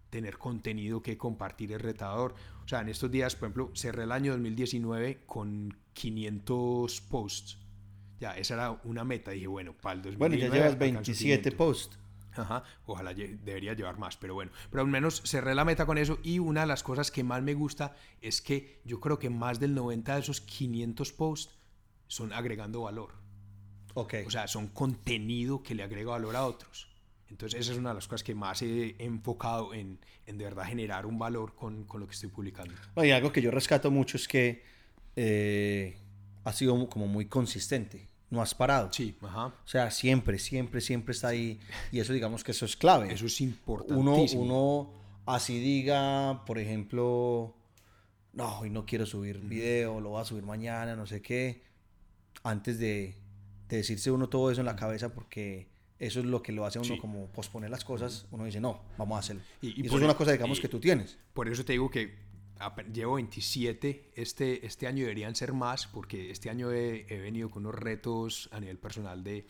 tener 0.08 0.38
contenido 0.38 1.02
que 1.02 1.18
compartir 1.18 1.72
es 1.72 1.82
retador. 1.82 2.36
O 2.64 2.68
sea, 2.68 2.80
en 2.80 2.90
estos 2.90 3.10
días, 3.10 3.34
por 3.34 3.46
ejemplo, 3.48 3.72
cerré 3.74 4.04
el 4.04 4.12
año 4.12 4.30
2019 4.32 5.24
con 5.26 5.76
500 5.94 7.00
posts. 7.00 7.58
Ya, 8.20 8.36
esa 8.36 8.54
era 8.54 8.80
una 8.84 9.02
meta. 9.02 9.32
Dije, 9.32 9.48
bueno, 9.48 9.74
para 9.74 9.94
el 9.94 10.02
2019 10.02 10.18
Bueno, 10.18 10.36
ya 10.36 10.54
llevas 10.54 10.80
alcanzo 10.80 11.10
27 11.10 11.50
500. 11.50 11.54
posts. 11.58 11.98
Ajá, 12.34 12.62
ojalá 12.86 13.12
debería 13.14 13.74
llevar 13.74 13.98
más, 13.98 14.16
pero 14.16 14.34
bueno, 14.34 14.52
pero 14.70 14.82
al 14.82 14.88
menos 14.88 15.22
cerré 15.26 15.56
la 15.56 15.64
meta 15.66 15.86
con 15.86 15.98
eso 15.98 16.18
y 16.22 16.38
una 16.38 16.62
de 16.62 16.66
las 16.68 16.82
cosas 16.82 17.10
que 17.10 17.24
más 17.24 17.42
me 17.42 17.52
gusta 17.52 17.94
es 18.22 18.40
que 18.40 18.80
yo 18.84 19.00
creo 19.00 19.18
que 19.18 19.28
más 19.28 19.60
del 19.60 19.74
90 19.74 20.14
de 20.14 20.20
esos 20.20 20.40
500 20.40 21.12
posts 21.12 21.61
son 22.12 22.32
agregando 22.32 22.82
valor, 22.82 23.14
Ok. 23.94 24.14
o 24.26 24.30
sea, 24.30 24.46
son 24.46 24.68
contenido 24.68 25.62
que 25.62 25.74
le 25.74 25.82
agrega 25.82 26.10
valor 26.10 26.36
a 26.36 26.44
otros. 26.46 26.88
Entonces 27.30 27.60
esa 27.60 27.72
es 27.72 27.78
una 27.78 27.88
de 27.90 27.94
las 27.94 28.06
cosas 28.06 28.22
que 28.22 28.34
más 28.34 28.60
he 28.60 28.94
enfocado 28.98 29.72
en, 29.72 29.98
en 30.26 30.36
de 30.36 30.44
verdad 30.44 30.64
generar 30.66 31.06
un 31.06 31.18
valor 31.18 31.54
con, 31.54 31.84
con 31.84 32.00
lo 32.00 32.06
que 32.06 32.12
estoy 32.12 32.28
publicando. 32.28 32.74
No, 32.94 33.02
y 33.02 33.10
algo 33.10 33.32
que 33.32 33.40
yo 33.40 33.50
rescato 33.50 33.90
mucho 33.90 34.18
es 34.18 34.28
que 34.28 34.62
eh, 35.16 35.96
has 36.44 36.56
sido 36.56 36.88
como 36.90 37.06
muy 37.06 37.26
consistente. 37.26 38.06
No 38.28 38.42
has 38.42 38.54
parado. 38.54 38.92
Sí, 38.92 39.16
ajá, 39.22 39.46
O 39.46 39.66
sea, 39.68 39.90
siempre, 39.90 40.38
siempre, 40.38 40.80
siempre 40.82 41.12
está 41.12 41.28
ahí. 41.28 41.58
Y 41.90 42.00
eso, 42.00 42.12
digamos 42.12 42.44
que 42.44 42.50
eso 42.52 42.66
es 42.66 42.76
clave. 42.76 43.10
eso 43.12 43.24
es 43.24 43.40
uno, 43.40 43.50
importantísimo. 43.50 44.42
uno 44.42 44.92
así 45.24 45.58
diga, 45.58 46.44
por 46.44 46.58
ejemplo, 46.58 47.54
no, 48.34 48.58
hoy 48.60 48.68
no 48.68 48.84
quiero 48.84 49.06
subir 49.06 49.38
video, 49.38 50.00
lo 50.00 50.10
voy 50.10 50.20
a 50.20 50.24
subir 50.26 50.44
mañana, 50.44 50.94
no 50.96 51.06
sé 51.06 51.22
qué. 51.22 51.62
Antes 52.42 52.78
de, 52.78 53.16
de 53.68 53.76
decirse 53.76 54.10
uno 54.10 54.28
todo 54.28 54.50
eso 54.50 54.60
en 54.60 54.66
la 54.66 54.76
cabeza, 54.76 55.12
porque 55.14 55.68
eso 55.98 56.20
es 56.20 56.26
lo 56.26 56.42
que 56.42 56.52
lo 56.52 56.66
hace 56.66 56.78
a 56.78 56.82
uno 56.82 56.94
Sí. 56.94 57.00
como 57.00 57.28
posponer 57.30 57.70
las 57.70 57.84
cosas, 57.84 58.26
uno 58.32 58.44
dice, 58.44 58.60
no, 58.60 58.82
vamos 58.98 59.16
a 59.16 59.18
hacerlo. 59.20 59.42
Y- 59.60 59.68
Y, 59.68 59.70
y 59.70 59.80
eso 59.82 59.90
por 59.92 60.00
es 60.00 60.04
una 60.04 60.12
e- 60.12 60.16
cosa, 60.16 60.32
digamos, 60.32 60.58
y- 60.58 60.62
que 60.62 60.68
tú 60.68 60.80
tienes. 60.80 61.18
Por 61.32 61.48
eso 61.48 61.64
te 61.64 61.72
digo 61.72 61.88
que 61.90 62.18
llevo 62.92 63.14
27, 63.14 64.12
este, 64.14 64.64
este 64.66 64.86
año 64.86 65.02
deberían 65.02 65.34
ser 65.34 65.52
más, 65.52 65.86
porque 65.86 66.30
este 66.30 66.48
año 66.50 66.70
he, 66.72 67.06
he 67.12 67.18
venido 67.20 67.50
con 67.50 67.64
unos 67.66 67.76
retos 67.78 68.48
a 68.52 68.60
nivel 68.60 68.78
personal 68.78 69.22
de 69.24 69.46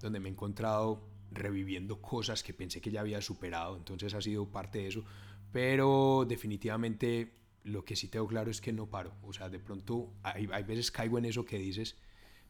donde 0.00 0.18
me 0.20 0.28
he 0.28 0.32
encontrado 0.32 1.08
reviviendo 1.32 2.00
cosas 2.00 2.42
que 2.42 2.52
pensé 2.54 2.80
que 2.80 2.90
ya 2.90 3.00
había 3.02 3.20
superado, 3.22 3.76
entonces 3.76 4.14
ha 4.14 4.20
sido 4.20 4.48
parte 4.50 4.78
de 4.78 4.88
eso, 4.88 5.04
pero 5.52 6.24
definitivamente 6.28 7.34
lo 7.62 7.84
que 7.84 7.94
sí 7.94 8.08
tengo 8.08 8.26
claro 8.26 8.50
es 8.50 8.60
que 8.60 8.72
no 8.72 8.86
paro, 8.86 9.12
o 9.22 9.32
sea, 9.32 9.48
de 9.48 9.58
pronto 9.60 10.12
hay, 10.22 10.48
hay 10.52 10.62
veces 10.64 10.90
caigo 10.90 11.18
en 11.18 11.26
eso 11.26 11.44
que 11.44 11.58
dices, 11.58 11.96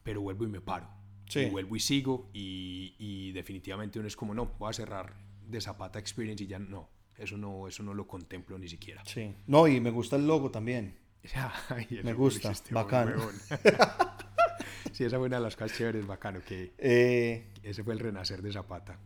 pero 0.03 0.21
vuelvo 0.21 0.45
y 0.45 0.49
me 0.49 0.61
paro, 0.61 0.89
Sí. 1.29 1.41
y 1.41 1.51
vuelvo 1.51 1.77
y 1.77 1.81
sigo, 1.81 2.29
y, 2.33 2.95
y 2.99 3.33
definitivamente 3.33 3.99
uno 3.99 4.09
es 4.09 4.17
como, 4.17 4.35
no, 4.35 4.47
voy 4.59 4.71
a 4.71 4.73
cerrar 4.73 5.15
de 5.47 5.61
Zapata 5.61 5.99
Experience 5.99 6.43
y 6.43 6.47
ya 6.47 6.59
no, 6.59 6.89
eso 7.17 7.37
no, 7.37 7.69
eso 7.69 7.83
no 7.83 7.95
lo 7.95 8.07
contemplo 8.07 8.59
ni 8.59 8.69
siquiera. 8.69 9.03
Sí. 9.07 9.35
No, 9.47 9.69
y 9.69 9.81
me 9.81 9.91
gusta 9.91 10.17
el 10.17 10.27
logo 10.27 10.51
también. 10.51 10.97
Ay, 11.69 11.87
el 11.91 12.05
Me 12.05 12.13
logo 12.13 12.25
gusta, 12.25 12.53
huevón. 12.73 13.35
sí, 14.93 15.05
esa 15.05 15.19
fue 15.19 15.27
una 15.27 15.37
de 15.37 15.43
las 15.43 15.55
cosas 15.57 15.77
chéveres, 15.77 16.07
bacano, 16.07 16.41
que 16.47 16.73
Eh, 16.79 17.47
ese 17.63 17.85
fue 17.85 17.93
el 17.95 18.01
renacer 18.01 18.43
de 18.43 18.53
Zapata. 18.53 18.99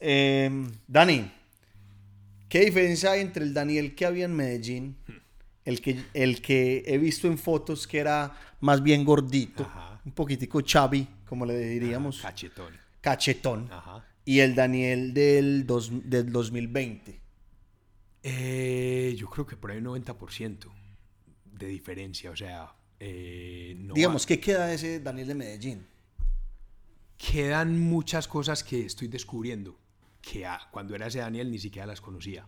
eh, 0.00 0.50
Dani, 0.88 1.30
¿qué 2.48 2.60
diferencia 2.64 3.12
hay 3.12 3.20
entre 3.20 3.44
el 3.44 3.52
Daniel 3.54 3.94
que 3.94 4.06
había 4.06 4.24
en 4.24 4.34
Medellín, 4.34 4.96
el 5.64 5.80
que, 5.80 6.02
el 6.14 6.40
que 6.40 6.84
he 6.86 6.98
visto 6.98 7.26
en 7.26 7.38
fotos 7.38 7.86
que 7.86 7.98
era 7.98 8.34
más 8.60 8.82
bien 8.82 9.04
gordito, 9.04 9.64
Ajá. 9.64 9.95
Un 10.06 10.12
poquitico 10.12 10.60
chubby, 10.62 11.06
como 11.26 11.44
le 11.44 11.58
diríamos, 11.58 12.20
Cachetón. 12.22 12.72
cachetón, 13.02 13.68
Ajá. 13.70 14.04
y 14.24 14.38
el 14.40 14.54
Daniel 14.54 15.12
del, 15.12 15.66
dos- 15.66 15.90
del 16.08 16.32
2020? 16.32 17.20
Eh, 18.22 19.14
yo 19.18 19.28
creo 19.28 19.46
que 19.46 19.56
por 19.56 19.70
ahí 19.70 19.78
un 19.78 19.84
90% 19.84 20.68
de 21.52 21.66
diferencia, 21.66 22.30
o 22.30 22.36
sea, 22.36 22.74
eh, 22.98 23.74
no 23.78 23.94
Digamos, 23.94 24.26
¿qué 24.26 24.40
queda 24.40 24.66
de 24.66 24.74
ese 24.76 25.00
Daniel 25.00 25.28
de 25.28 25.34
Medellín? 25.34 25.86
quedan 27.18 27.80
muchas 27.80 28.28
cosas 28.28 28.62
que 28.62 28.84
estoy 28.84 29.08
descubriendo, 29.08 29.78
que 30.20 30.46
cuando 30.70 30.94
era 30.94 31.06
ese 31.06 31.20
Daniel 31.20 31.50
ni 31.50 31.58
siquiera 31.58 31.86
las 31.86 32.00
conocía. 32.02 32.46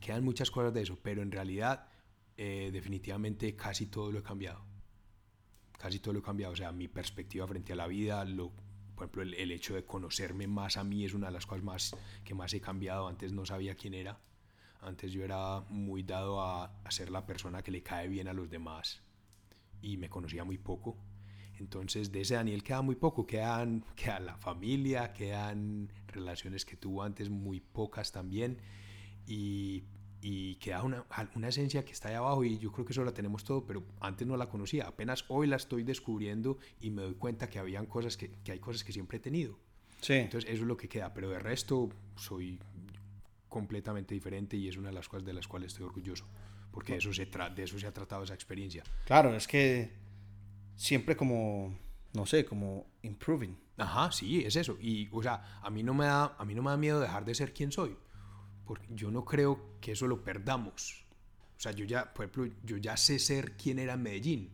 Quedan 0.00 0.24
muchas 0.24 0.50
cosas 0.50 0.74
de 0.74 0.82
eso, 0.82 0.98
pero 1.00 1.22
en 1.22 1.30
realidad 1.30 1.86
eh, 2.36 2.70
definitivamente 2.72 3.54
casi 3.54 3.86
todo 3.86 4.10
lo 4.10 4.18
he 4.18 4.22
cambiado. 4.22 4.64
Casi 5.78 5.98
todo 5.98 6.14
lo 6.14 6.20
he 6.20 6.22
cambiado, 6.22 6.52
o 6.52 6.56
sea, 6.56 6.72
mi 6.72 6.88
perspectiva 6.88 7.46
frente 7.46 7.72
a 7.72 7.76
la 7.76 7.86
vida, 7.86 8.24
lo, 8.24 8.50
por 8.94 9.04
ejemplo, 9.04 9.22
el, 9.22 9.34
el 9.34 9.50
hecho 9.52 9.74
de 9.74 9.84
conocerme 9.84 10.46
más 10.46 10.76
a 10.76 10.84
mí 10.84 11.04
es 11.04 11.14
una 11.14 11.26
de 11.26 11.32
las 11.32 11.46
cosas 11.46 11.64
más 11.64 11.96
que 12.24 12.34
más 12.34 12.52
he 12.54 12.60
cambiado. 12.60 13.08
Antes 13.08 13.32
no 13.32 13.44
sabía 13.44 13.74
quién 13.74 13.94
era. 13.94 14.18
Antes 14.80 15.12
yo 15.12 15.24
era 15.24 15.60
muy 15.68 16.02
dado 16.02 16.40
a, 16.40 16.64
a 16.84 16.90
ser 16.90 17.10
la 17.10 17.26
persona 17.26 17.62
que 17.62 17.70
le 17.70 17.82
cae 17.82 18.08
bien 18.08 18.28
a 18.28 18.32
los 18.34 18.50
demás 18.50 19.02
y 19.80 19.96
me 19.96 20.08
conocía 20.08 20.44
muy 20.44 20.58
poco. 20.58 20.96
Entonces 21.58 22.10
de 22.10 22.22
ese 22.22 22.34
Daniel 22.34 22.62
queda 22.62 22.82
muy 22.82 22.96
poco, 22.96 23.26
quedan, 23.26 23.84
queda 23.96 24.20
la 24.20 24.36
familia, 24.36 25.12
quedan 25.12 25.92
relaciones 26.08 26.64
que 26.64 26.76
tuvo 26.76 27.02
antes 27.02 27.30
muy 27.30 27.60
pocas 27.60 28.12
también 28.12 28.58
y, 29.26 29.84
y 30.26 30.54
queda 30.54 30.82
una, 30.82 31.04
una 31.34 31.48
esencia 31.48 31.84
que 31.84 31.92
está 31.92 32.08
ahí 32.08 32.14
abajo 32.14 32.44
y 32.44 32.56
yo 32.56 32.72
creo 32.72 32.86
que 32.86 32.94
eso 32.94 33.04
la 33.04 33.12
tenemos 33.12 33.44
todo, 33.44 33.66
pero 33.66 33.84
antes 34.00 34.26
no 34.26 34.38
la 34.38 34.48
conocía, 34.48 34.86
apenas 34.86 35.26
hoy 35.28 35.46
la 35.46 35.56
estoy 35.56 35.82
descubriendo 35.82 36.56
y 36.80 36.88
me 36.88 37.02
doy 37.02 37.14
cuenta 37.16 37.50
que 37.50 37.58
habían 37.58 37.84
cosas 37.84 38.16
que, 38.16 38.30
que 38.42 38.52
hay 38.52 38.58
cosas 38.58 38.84
que 38.84 38.92
siempre 38.94 39.18
he 39.18 39.20
tenido. 39.20 39.58
Sí. 40.00 40.14
Entonces 40.14 40.48
eso 40.48 40.62
es 40.62 40.66
lo 40.66 40.78
que 40.78 40.88
queda, 40.88 41.12
pero 41.12 41.28
de 41.28 41.38
resto 41.38 41.90
soy 42.16 42.58
completamente 43.50 44.14
diferente 44.14 44.56
y 44.56 44.66
es 44.66 44.78
una 44.78 44.88
de 44.88 44.94
las 44.94 45.10
cosas 45.10 45.26
de 45.26 45.34
las 45.34 45.46
cuales 45.46 45.72
estoy 45.72 45.84
orgulloso, 45.84 46.24
porque 46.72 46.92
de 46.92 47.00
eso 47.00 47.12
se, 47.12 47.26
de 47.26 47.62
eso 47.62 47.78
se 47.78 47.86
ha 47.86 47.92
tratado 47.92 48.24
esa 48.24 48.32
experiencia. 48.32 48.82
Claro, 49.04 49.34
es 49.36 49.46
que 49.46 49.92
siempre 50.74 51.18
como, 51.18 51.78
no 52.14 52.24
sé, 52.24 52.46
como 52.46 52.86
improving. 53.02 53.58
Ajá, 53.76 54.10
sí, 54.10 54.42
es 54.42 54.56
eso. 54.56 54.78
Y, 54.80 55.06
o 55.12 55.22
sea, 55.22 55.60
a 55.60 55.68
mí 55.68 55.82
no 55.82 55.92
me 55.92 56.06
da, 56.06 56.34
a 56.38 56.46
mí 56.46 56.54
no 56.54 56.62
me 56.62 56.70
da 56.70 56.78
miedo 56.78 56.98
dejar 56.98 57.26
de 57.26 57.34
ser 57.34 57.52
quien 57.52 57.70
soy. 57.70 57.94
Porque 58.66 58.86
yo 58.90 59.10
no 59.10 59.24
creo 59.24 59.78
que 59.80 59.92
eso 59.92 60.06
lo 60.06 60.22
perdamos. 60.22 61.04
O 61.56 61.60
sea, 61.60 61.72
yo 61.72 61.84
ya, 61.84 62.12
por 62.12 62.24
ejemplo, 62.24 62.52
yo 62.64 62.76
ya 62.76 62.96
sé 62.96 63.18
ser 63.18 63.52
quien 63.52 63.78
era 63.78 63.94
en 63.94 64.02
Medellín. 64.02 64.50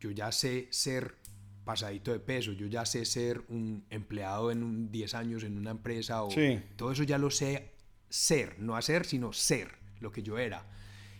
Yo 0.00 0.10
ya 0.10 0.30
sé 0.32 0.68
ser 0.70 1.16
pasadito 1.64 2.12
de 2.12 2.20
peso. 2.20 2.52
Yo 2.52 2.66
ya 2.66 2.84
sé 2.84 3.04
ser 3.04 3.42
un 3.48 3.84
empleado 3.90 4.50
en 4.50 4.62
un 4.62 4.90
10 4.90 5.14
años 5.14 5.44
en 5.44 5.58
una 5.58 5.70
empresa. 5.70 6.22
O, 6.22 6.30
Sí. 6.30 6.62
Todo 6.76 6.92
eso 6.92 7.02
ya 7.02 7.18
lo 7.18 7.30
sé 7.30 7.72
ser. 8.08 8.58
No 8.58 8.76
hacer, 8.76 9.06
sino 9.06 9.32
ser 9.32 9.72
lo 10.00 10.12
que 10.12 10.22
yo 10.22 10.38
era. 10.38 10.66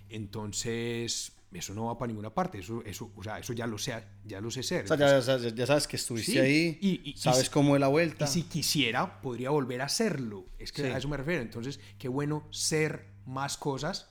Entonces, 0.08 1.32
eso 1.54 1.73
no 1.73 1.87
va 1.87 1.96
para 1.96 2.08
ninguna 2.08 2.30
parte. 2.34 2.58
Eso, 2.58 2.82
eso, 2.84 3.11
o 3.16 3.23
sea, 3.23 3.38
eso 3.38 3.52
ya 3.52 3.66
lo 3.66 3.78
sé, 3.78 3.94
ya 4.25 4.40
lo 4.40 4.50
sé 4.50 4.62
ser. 4.62 4.84
O 4.84 4.88
sea, 4.88 4.96
ya, 4.96 5.18
ya- 5.20 5.49
ya 5.54 5.66
sabes 5.66 5.87
que 5.88 5.96
estuviste 5.96 6.32
Sí, 6.32 6.38
ahí, 6.38 6.78
y- 6.80 6.88
y- 7.04 7.11
y 7.11 7.16
sabes 7.16 7.44
si- 7.46 7.50
cómo 7.50 7.76
es 7.76 7.80
la 7.80 7.88
vuelta. 7.88 8.25
Y 8.25 8.28
si 8.28 8.42
quisiera, 8.42 9.20
podría 9.23 9.50
volver 9.50 9.80
a 9.80 9.84
hacerlo. 9.87 10.46
Es 10.58 10.73
que 10.73 10.82
Sí. 10.82 10.88
a 10.88 10.99
eso 10.99 11.08
me 11.08 11.16
refiero. 11.16 11.40
Entonces, 11.42 11.80
qué 11.99 12.08
bueno 12.08 12.46
ser 12.50 13.06
más 13.26 13.56
cosas 13.56 14.11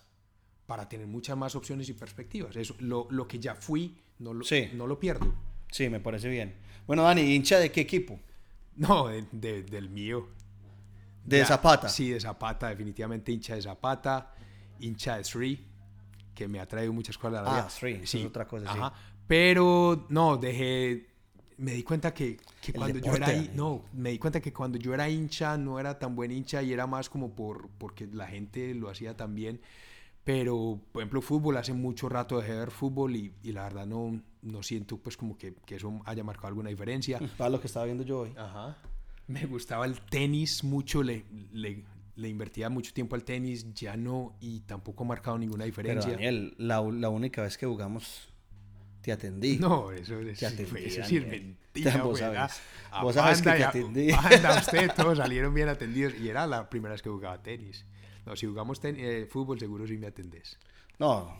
para 0.66 0.88
tener 0.90 1.06
muchas 1.08 1.38
más 1.38 1.56
opciones 1.56 1.90
y 1.90 1.94
perspectivas. 1.94 2.56
Eso, 2.56 2.76
lo, 2.80 3.08
lo 3.12 3.28
que 3.28 3.40
ya 3.40 3.54
fui, 3.56 3.98
no 4.20 4.34
lo, 4.34 4.44
Sí. 4.46 4.70
no 4.74 4.88
lo 4.88 5.00
pierdo. 5.00 5.34
Sí, 5.72 5.90
me 5.90 6.00
parece 6.00 6.30
bien. 6.30 6.56
Bueno, 6.88 7.04
Dani, 7.04 7.22
¿hincha 7.22 7.60
de 7.60 7.72
qué 7.72 7.82
equipo? 7.82 8.20
No, 8.76 9.08
de- 9.08 9.26
de- 9.32 9.64
del 9.64 9.90
mío. 9.90 10.30
¿De 11.26 11.38
Ya, 11.40 11.46
Zapata? 11.46 11.90
Sí, 11.90 12.10
de 12.10 12.20
Zapata, 12.20 12.70
definitivamente 12.70 13.32
hincha 13.32 13.56
de 13.56 13.62
Zapata, 13.62 14.34
hincha 14.80 15.18
de 15.18 15.24
Three, 15.24 15.60
que 16.34 16.48
me 16.48 16.60
ha 16.60 16.66
traído 16.68 16.94
muchas 16.94 17.18
cosas 17.18 17.40
a 17.40 17.44
la 17.44 17.50
Ah, 17.52 17.54
vida. 17.62 17.68
Three, 17.80 18.04
eso 18.04 18.18
es 18.18 18.26
otra 18.26 18.48
cosa, 18.48 18.72
sí. 18.74 18.80
ajá. 18.80 18.94
Pero 19.28 20.06
no, 20.10 20.38
dejé. 20.38 21.08
Me 21.58 21.74
di 21.74 21.84
cuenta 21.84 22.14
que, 22.14 22.38
cuando 22.76 23.00
yo 23.00 23.14
era. 23.16 23.28
Dani. 23.32 23.50
No, 23.54 23.86
me 23.94 24.10
di 24.12 24.18
cuenta 24.20 24.42
que 24.42 24.52
cuando 24.52 24.78
yo 24.78 24.94
era 24.94 25.08
hincha 25.10 25.58
no 25.58 25.80
era 25.80 25.98
tan 26.00 26.16
buen 26.16 26.32
hincha 26.32 26.62
y 26.64 26.74
era 26.74 26.88
más 26.88 27.10
como 27.10 27.36
por 27.36 27.70
porque 27.78 28.08
la 28.08 28.28
gente 28.28 28.74
lo 28.74 28.90
hacía 28.90 29.16
tan 29.16 29.36
bien. 29.36 29.62
Pero, 30.24 30.80
por 30.92 31.02
ejemplo, 31.02 31.22
fútbol, 31.22 31.58
hace 31.58 31.74
mucho 31.74 32.08
rato 32.08 32.38
dejé 32.40 32.54
de 32.54 32.60
ver 32.60 32.72
fútbol 32.72 33.16
y, 33.16 33.34
y 33.44 33.52
la 33.52 33.64
verdad 33.64 33.86
no, 33.86 34.22
no 34.42 34.64
siento 34.64 34.98
pues 34.98 35.18
como 35.18 35.38
que, 35.38 35.54
que 35.66 35.76
eso 35.76 36.02
haya 36.06 36.24
marcado 36.24 36.48
alguna 36.48 36.70
diferencia. 36.70 37.20
Para 37.38 37.50
lo 37.50 37.60
que 37.60 37.68
estaba 37.68 37.86
viendo 37.86 38.04
yo 38.04 38.22
hoy. 38.22 38.34
Ajá. 38.38 38.78
Me 39.28 39.46
gustaba 39.46 39.86
el 39.86 40.00
tenis 40.02 40.64
mucho, 40.64 41.04
le, 41.04 41.26
le, 41.52 41.84
le 42.16 42.30
invertía 42.30 42.70
mucho 42.70 42.94
tiempo 42.94 43.16
al 43.16 43.24
tenis, 43.24 43.74
ya 43.74 43.98
no, 43.98 44.36
y 44.40 44.62
tampoco 44.62 45.04
ha 45.04 45.08
marcado 45.08 45.38
ninguna 45.38 45.64
Pero 45.66 45.72
diferencia. 45.72 46.12
Daniel, 46.12 46.54
la, 46.58 46.82
la 46.82 47.10
única 47.10 47.42
vez 47.42 47.58
que 47.58 47.66
jugamos, 47.66 48.30
te 49.02 49.12
atendí. 49.12 49.58
No, 49.58 49.92
eso, 49.92 50.20
eso, 50.20 50.40
Te 50.40 50.46
atendí, 50.46 50.66
fue- 50.66 50.86
eso 50.86 51.04
sí 51.04 51.18
es 51.18 51.26
mentira, 51.28 52.04
Vos 52.04 52.20
sabes. 52.20 52.62
a- 52.92 53.00
a 53.00 53.04
Vos 53.04 53.16
sabes 53.16 53.42
que 53.42 53.52
te 53.52 53.64
a- 53.64 53.70
atendí. 53.70 54.12
Panda, 54.14 54.60
usted, 54.60 54.92
todos 54.96 55.18
salieron 55.18 55.54
bien 55.54 55.70
atendidos, 55.70 56.14
y 56.20 56.30
era 56.30 56.46
la 56.48 56.70
primera 56.70 56.94
vez 56.94 57.02
que 57.02 57.10
jugaba 57.10 57.42
tenis. 57.42 57.86
No, 58.26 58.36
si 58.36 58.46
jugamos 58.46 58.80
ten- 58.80 58.96
eh, 59.00 59.28
fútbol, 59.30 59.60
seguro 59.60 59.86
sí 59.88 59.98
me 59.98 60.08
atendés. 60.08 60.58
No, 61.00 61.36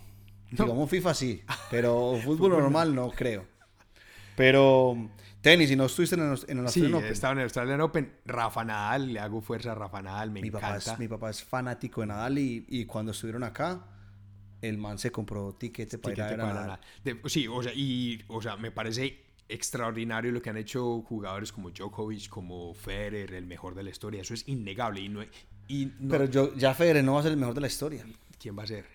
digamos 0.52 0.90
FIFA 0.90 1.14
sí, 1.14 1.42
pero 1.72 2.18
fútbol 2.24 2.50
normal 2.52 2.94
no 2.96 3.10
creo. 3.12 3.46
Pero 4.36 5.10
tenis, 5.44 5.70
y 5.70 5.76
no 5.76 5.86
estuviste 5.86 6.16
en 6.16 6.22
el, 6.22 6.40
en 6.48 6.58
el 6.60 6.68
Sí, 6.70 6.80
Australian 6.80 6.94
Open. 6.96 7.12
estaba 7.12 7.32
en 7.34 7.38
el 7.40 7.44
Australian 7.44 7.82
Open. 7.82 8.14
Rafa 8.26 8.64
Nadal, 8.66 9.14
le 9.14 9.20
hago 9.20 9.42
fuerza 9.42 9.74
a 9.74 9.76
Rafa 9.76 10.02
Nadal, 10.02 10.32
me 10.32 10.42
Mi 10.42 10.50
papá, 10.50 10.70
encanta. 10.70 10.94
es, 10.94 11.00
mi 11.00 11.08
papá 11.08 11.30
es 11.30 11.44
fanático 11.44 12.02
de 12.02 12.08
Nadal 12.08 12.40
y, 12.40 12.66
y 12.68 12.86
cuando 12.86 13.12
estuvieron 13.12 13.44
acá, 13.44 13.86
el 14.62 14.78
man 14.80 14.98
se 14.98 15.12
compró 15.12 15.54
tiquete 15.54 15.98
para 16.00 16.16
ir 16.16 16.22
a 16.22 16.26
Tiquete 16.30 16.38
ver 16.38 16.46
a 16.46 16.50
para 16.54 16.66
Nadal. 16.68 16.80
Nadal. 17.04 17.22
De- 17.22 17.30
sí, 17.30 17.48
o 17.48 17.62
sea, 17.62 17.72
y, 17.76 18.24
o 18.30 18.42
sea, 18.42 18.58
me 18.58 18.72
parece 18.72 19.20
extraordinario 19.50 20.32
lo 20.32 20.42
que 20.42 20.50
han 20.50 20.58
hecho 20.58 21.02
jugadores 21.02 21.52
como 21.52 21.70
Djokovic, 21.70 22.30
como 22.30 22.74
Federer, 22.74 23.34
el 23.34 23.46
mejor 23.46 23.76
de 23.76 23.84
la 23.84 23.90
historia. 23.90 24.22
Eso 24.22 24.34
es 24.34 24.48
innegable. 24.48 25.02
Y 25.02 25.10
no, 25.10 25.22
y 25.68 25.92
no- 26.00 26.10
Pero 26.10 26.26
yo, 26.26 26.56
ya 26.56 26.74
Federer 26.74 27.04
no 27.04 27.14
va 27.16 27.20
a 27.20 27.24
ser 27.24 27.34
el 27.34 27.38
mejor 27.38 27.54
de 27.54 27.62
la 27.62 27.68
historia. 27.68 28.06
¿quién 28.40 28.58
va 28.58 28.64
a 28.64 28.68
ser? 28.68 28.86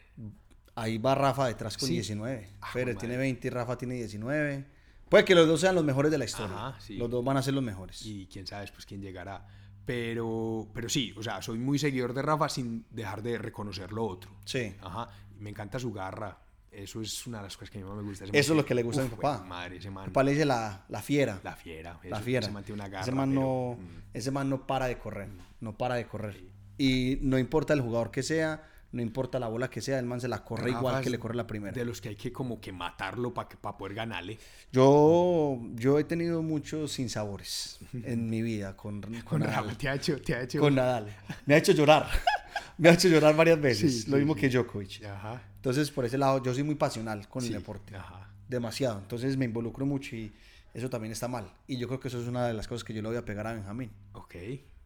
Ahí 0.74 0.98
va 0.98 1.14
Rafa 1.14 1.46
detrás 1.46 1.76
con 1.76 1.88
Sí. 1.88 1.94
19. 1.94 2.48
Ah, 2.60 2.68
Federer 2.72 2.96
tiene 2.96 3.14
madre. 3.14 3.26
20 3.26 3.46
y 3.46 3.50
Rafa 3.50 3.76
tiene 3.78 3.94
19. 3.96 4.64
Puede 5.08 5.24
que 5.24 5.34
los 5.34 5.46
dos 5.46 5.60
sean 5.60 5.74
los 5.74 5.84
mejores 5.84 6.10
de 6.10 6.18
la 6.18 6.24
historia. 6.24 6.56
Ajá, 6.56 6.80
sí. 6.80 6.96
Los 6.96 7.10
dos 7.10 7.24
van 7.24 7.36
a 7.36 7.42
ser 7.42 7.54
los 7.54 7.62
mejores. 7.62 8.04
Y 8.04 8.26
quién 8.26 8.46
sabe 8.46 8.68
pues 8.72 8.84
quién 8.86 9.00
llegará. 9.00 9.46
Pero, 9.84 10.68
pero 10.74 10.88
sí, 10.88 11.14
o 11.16 11.22
sea, 11.22 11.40
soy 11.40 11.58
muy 11.58 11.78
seguidor 11.78 12.12
de 12.12 12.20
Rafa 12.20 12.48
sin 12.50 12.84
dejar 12.90 13.22
de 13.22 13.38
reconocer 13.38 13.90
lo 13.90 14.04
otro. 14.04 14.30
Sí. 14.44 14.74
Ajá. 14.82 15.08
Me 15.38 15.50
encanta 15.50 15.78
su 15.78 15.92
garra. 15.92 16.38
Eso 16.70 17.00
es 17.00 17.26
una 17.26 17.38
de 17.38 17.44
las 17.44 17.56
cosas 17.56 17.70
que 17.70 17.78
a 17.78 17.80
mí 17.80 17.88
más 17.88 17.96
me 17.96 18.02
gusta. 18.02 18.24
Ese 18.26 18.38
Eso 18.38 18.52
es 18.52 18.56
lo 18.58 18.64
que 18.66 18.74
le 18.74 18.82
gusta 18.82 19.00
a 19.00 19.04
mi 19.04 19.10
uf, 19.10 19.16
papá. 19.16 19.42
Madre, 19.44 19.78
ese 19.78 19.90
man. 19.90 20.04
Mi 20.04 20.10
papá 20.10 20.24
le 20.24 20.32
dice 20.32 20.44
la, 20.44 20.84
la 20.88 21.00
fiera. 21.00 21.40
La 21.42 21.56
fiera. 21.56 21.98
La 22.04 22.16
eso- 22.16 22.24
fiera. 22.24 22.44
Ese 22.46 22.52
man 22.52 22.64
tiene 22.64 22.82
una 22.82 22.88
garra. 22.90 23.02
ese, 23.02 23.12
man 23.12 23.30
pero, 23.30 23.40
no, 23.40 23.76
mm. 23.80 24.02
ese 24.12 24.30
man 24.30 24.50
no 24.50 24.66
para 24.66 24.86
de 24.86 24.98
correr. 24.98 25.30
No 25.60 25.76
para 25.78 25.94
de 25.94 26.06
correr. 26.06 26.44
Y 26.76 27.18
no 27.22 27.38
importa 27.38 27.72
el 27.72 27.80
jugador 27.80 28.10
que 28.10 28.22
sea, 28.22 28.62
no 28.90 29.02
importa 29.02 29.38
la 29.38 29.49
bola 29.49 29.68
que 29.68 29.80
sea, 29.80 29.99
el 29.99 30.07
man 30.07 30.21
se 30.21 30.28
la 30.28 30.42
corre 30.45 30.68
Rafa 30.68 30.78
igual 30.78 31.04
que 31.04 31.11
le 31.11 31.18
corre 31.18 31.35
la 31.35 31.47
primera. 31.47 31.73
De 31.73 31.85
los 31.85 32.00
que 32.00 32.11
hay 32.11 32.16
que 32.16 32.33
como 32.33 32.61
que 32.61 32.73
matarlo 32.73 33.35
para 33.35 33.49
poder 33.76 33.95
ganarle. 33.95 34.38
Yo, 34.73 35.61
yo 35.75 35.99
he 35.99 36.04
tenido 36.04 36.42
muchos 36.42 36.92
sinsabores 36.92 37.78
en 37.92 38.30
mi 38.30 38.40
vida 38.42 38.76
con, 38.76 39.02
con, 39.02 39.21
Con 39.23 39.40
Nadal. 39.40 39.64
Rafa 39.64 39.78
te 39.78 39.88
ha 39.88 39.95
hecho, 39.95 40.21
te 40.21 40.35
ha 40.35 40.42
hecho. 40.42 40.61
Con 40.61 40.75
Nadal. 40.75 41.14
Me 41.45 41.54
ha 41.54 41.59
hecho 41.59 41.73
llorar. 41.73 42.09
Me 42.78 42.88
ha 42.88 42.92
hecho 42.92 43.09
llorar 43.09 43.35
varias 43.35 43.61
veces. 43.61 44.02
Sí, 44.02 44.11
lo 44.11 44.16
sí, 44.16 44.21
mismo 44.21 44.35
sí. 44.35 44.40
que 44.40 44.49
Djokovic. 44.50 45.04
Ajá. 45.04 45.42
Entonces, 45.57 45.90
por 45.90 46.04
ese 46.04 46.16
lado, 46.16 46.40
yo 46.42 46.54
soy 46.54 46.62
muy 46.62 46.76
pasional 46.76 47.28
con 47.28 47.45
el 47.45 47.52
deporte. 47.52 47.97
Ajá. 47.97 48.33
Demasiado. 48.49 49.00
Entonces, 49.00 49.37
me 49.37 49.47
involucro 49.47 49.85
mucho 49.85 50.14
y 50.14 50.33
eso 50.73 50.88
también 50.88 51.11
está 51.11 51.26
mal. 51.26 51.52
Y 51.66 51.76
yo 51.76 51.88
creo 51.88 51.99
que 51.99 52.07
eso 52.07 52.21
es 52.21 52.28
una 52.28 52.47
de 52.47 52.54
las 52.54 52.68
cosas 52.68 52.85
que 52.85 52.95
yo 52.95 53.02
le 53.02 53.09
voy 53.09 53.16
a 53.16 53.25
pegar 53.25 53.49
a 53.49 53.52
Benjamín. 53.52 53.90
Ok. 54.12 54.37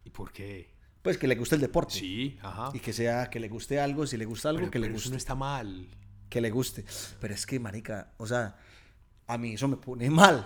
¿Y 0.05 0.09
por 0.09 0.31
qué? 0.31 0.72
Pues 1.03 1.17
que 1.19 1.27
le 1.27 1.35
guste 1.35 1.53
el 1.55 1.61
deporte. 1.61 1.93
Sí, 1.93 2.37
ajá. 2.41 2.71
Y 2.73 2.79
que 2.79 2.93
sea, 2.93 3.29
que 3.29 3.39
le 3.39 3.49
guste 3.49 3.79
algo, 3.79 4.07
si 4.07 4.17
le 4.17 4.25
gusta 4.25 4.49
algo, 4.49 4.61
Pero- 4.61 4.71
que 4.71 4.79
le 4.79 4.87
guste. 4.89 5.01
Eso 5.01 5.09
no 5.11 5.17
está 5.17 5.35
mal. 5.35 5.87
Que 6.29 6.41
le 6.41 6.49
guste. 6.49 6.83
Pero 7.19 7.33
es 7.35 7.45
que, 7.45 7.59
marica, 7.59 8.13
o 8.17 8.25
sea, 8.25 8.55
a 9.27 9.37
mí 9.37 9.53
eso 9.53 9.67
me 9.67 9.75
pone 9.77 10.09
mal. 10.09 10.43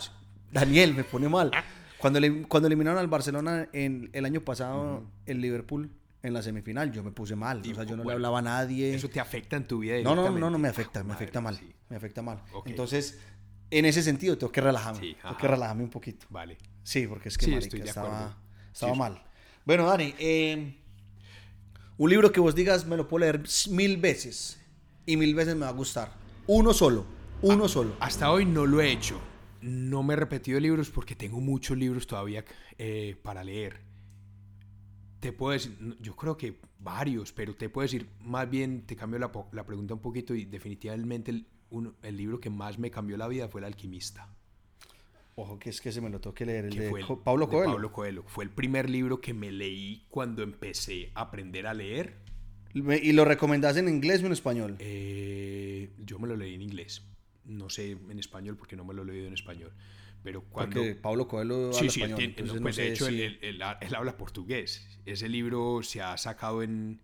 Daniel, 0.52 0.94
me 0.94 1.04
pone 1.06 1.30
mal. 1.30 1.52
Cuando, 2.00 2.20
le- 2.20 2.44
cuando 2.48 2.68
eliminaron 2.68 3.00
al 3.00 3.08
Barcelona 3.08 3.70
en, 3.72 4.10
el 4.14 4.26
año 4.26 4.42
pasado, 4.42 5.04
el 5.26 5.40
Liverpool, 5.42 5.90
en 6.24 6.34
la 6.34 6.42
semifinal, 6.42 6.92
yo 6.92 7.04
me 7.04 7.12
puse 7.12 7.36
mal. 7.36 7.62
o 7.62 7.76
sea, 7.76 7.84
yo 7.84 7.96
no 7.96 8.04
le 8.04 8.14
hablaba 8.14 8.40
a 8.40 8.42
nadie. 8.42 8.94
Eso 8.94 9.10
te 9.10 9.20
afecta 9.20 9.56
en 9.56 9.66
tu 9.68 9.80
vida 9.80 10.02
No, 10.02 10.16
no, 10.16 10.30
no, 10.30 10.50
no 10.50 10.58
me 10.58 10.68
afecta, 10.68 11.00
me 11.04 11.10
Madre, 11.10 11.16
afecta 11.26 11.40
mal. 11.42 11.56
sí. 11.58 11.72
Me 11.90 11.96
afecta 11.96 12.22
mal. 12.22 12.42
Entonces, 12.66 13.20
en 13.70 13.86
ese 13.86 14.02
sentido, 14.02 14.38
tengo 14.38 14.52
que 14.52 14.62
relajarme. 14.62 15.00
Sí, 15.00 15.16
tengo 15.22 15.38
que 15.38 15.48
relajarme 15.48 15.84
un 15.84 15.90
poquito. 15.92 16.26
Vale. 16.30 16.58
Sí, 16.84 17.06
porque 17.08 17.30
es 17.30 17.38
que 17.38 17.46
Sí, 17.46 17.52
marica, 17.52 17.78
estaba, 17.84 18.38
estaba 18.74 18.96
mal. 18.96 19.24
Bueno, 19.67 19.86
Dani, 19.86 20.15
eh, 20.17 20.77
un 21.97 22.09
libro 22.09 22.31
que 22.31 22.39
vos 22.39 22.55
digas 22.55 22.86
me 22.88 22.95
lo 22.95 23.05
puedo 23.09 23.25
leer 23.25 23.43
mil 23.69 23.97
veces 23.97 24.62
y 25.05 25.17
mil 25.17 25.36
veces 25.36 25.55
me 25.55 25.63
va 25.65 25.67
a 25.67 25.74
gustar. 25.74 26.13
Uno 26.47 26.74
solo, 26.74 27.05
uno 27.41 27.65
Ah, 27.65 27.67
solo. 27.67 27.97
Hasta 28.00 28.31
hoy 28.31 28.45
no 28.45 28.65
lo 28.65 28.79
he 28.79 28.89
hecho. 28.93 29.19
No 29.59 30.03
me 30.03 30.13
he 30.13 30.15
repetido 30.15 30.57
libros 30.62 30.89
porque 30.89 31.17
tengo 31.17 31.41
muchos 31.41 31.77
libros 31.77 32.07
todavía 32.07 32.45
eh, 32.77 33.17
para 33.21 33.43
leer. 33.43 33.81
Te 35.19 35.33
puedo 35.33 35.51
decir, 35.51 35.77
yo 36.00 36.15
creo 36.15 36.38
que 36.38 36.62
varios, 36.79 37.33
pero 37.33 37.53
te 37.53 37.67
puedo 37.69 37.83
decir, 37.83 38.07
más 38.21 38.50
bien 38.50 38.86
te 38.86 38.95
cambio 38.95 39.19
la, 39.19 39.65
pregunta 39.65 39.93
un 39.95 40.00
poquito 40.00 40.33
y 40.33 40.45
definitivamente 40.45 41.31
el, 41.31 41.45
uno- 41.71 41.95
el 42.03 42.15
libro 42.15 42.39
que 42.39 42.50
más 42.50 42.79
me 42.79 42.89
cambió 42.89 43.17
la 43.17 43.27
vida 43.27 43.50
fue 43.50 43.59
El 43.62 43.65
Alquimista. 43.65 44.29
Ojo, 45.39 45.60
que 45.60 45.70
es 45.70 45.79
que 45.82 45.91
se 45.91 46.01
me 46.01 46.10
lo 46.10 46.20
tengo 46.20 46.34
que 46.34 46.48
leer. 46.48 46.65
El 46.65 46.72
de 46.75 46.88
el- 46.89 47.06
Pablo 47.24 47.46
de 47.46 47.51
Coelho. 47.51 47.72
Pablo 47.72 47.91
Coelho. 47.91 48.24
Fue 48.25 48.44
el 48.44 48.50
primer 48.50 48.89
libro 48.89 49.22
que 49.22 49.36
me 49.36 49.51
leí 49.51 50.08
cuando 50.10 50.41
empecé 50.41 51.12
a 51.13 51.22
aprender 51.22 51.67
a 51.67 51.75
leer. 51.75 52.17
¿Y 52.74 53.12
lo 53.12 53.24
recomendás 53.24 53.77
en 53.77 53.88
inglés 53.88 54.24
o 54.24 54.25
en 54.25 54.32
español? 54.32 54.75
Eh, 54.79 55.91
yo 56.00 56.17
me 56.17 56.27
lo 56.27 56.36
leí 56.36 56.56
en 56.56 56.63
inglés. 56.63 57.03
No 57.46 57.70
sé 57.70 57.91
en 57.91 58.17
español 58.17 58.58
porque 58.58 58.75
no 58.75 58.84
me 58.84 58.96
lo 58.96 59.03
he 59.03 59.06
leído 59.06 59.27
en 59.27 59.34
español. 59.36 59.72
Pero 60.24 60.41
cuando... 60.44 60.77
Porque 60.82 60.96
Pablo 60.96 61.27
Coelho 61.27 61.72
Sí, 61.72 61.79
habla 61.82 61.91
sí, 61.91 62.01
él 62.01 62.10
español. 62.12 62.17
no, 62.20 62.25
entonces 62.25 62.62
pues 62.62 62.77
no 62.77 62.82
de 62.82 62.88
sé 62.88 62.94
hecho 62.94 63.06
si- 63.06 63.22
él, 63.22 63.38
él- 63.44 63.62
él- 63.62 63.77
él 63.82 63.96
habla 63.96 64.17
portugués. 64.17 65.00
Ese 65.06 65.29
libro 65.29 65.82
se 65.84 66.01
ha 66.01 66.17
sacado 66.17 66.63
en, 66.63 67.00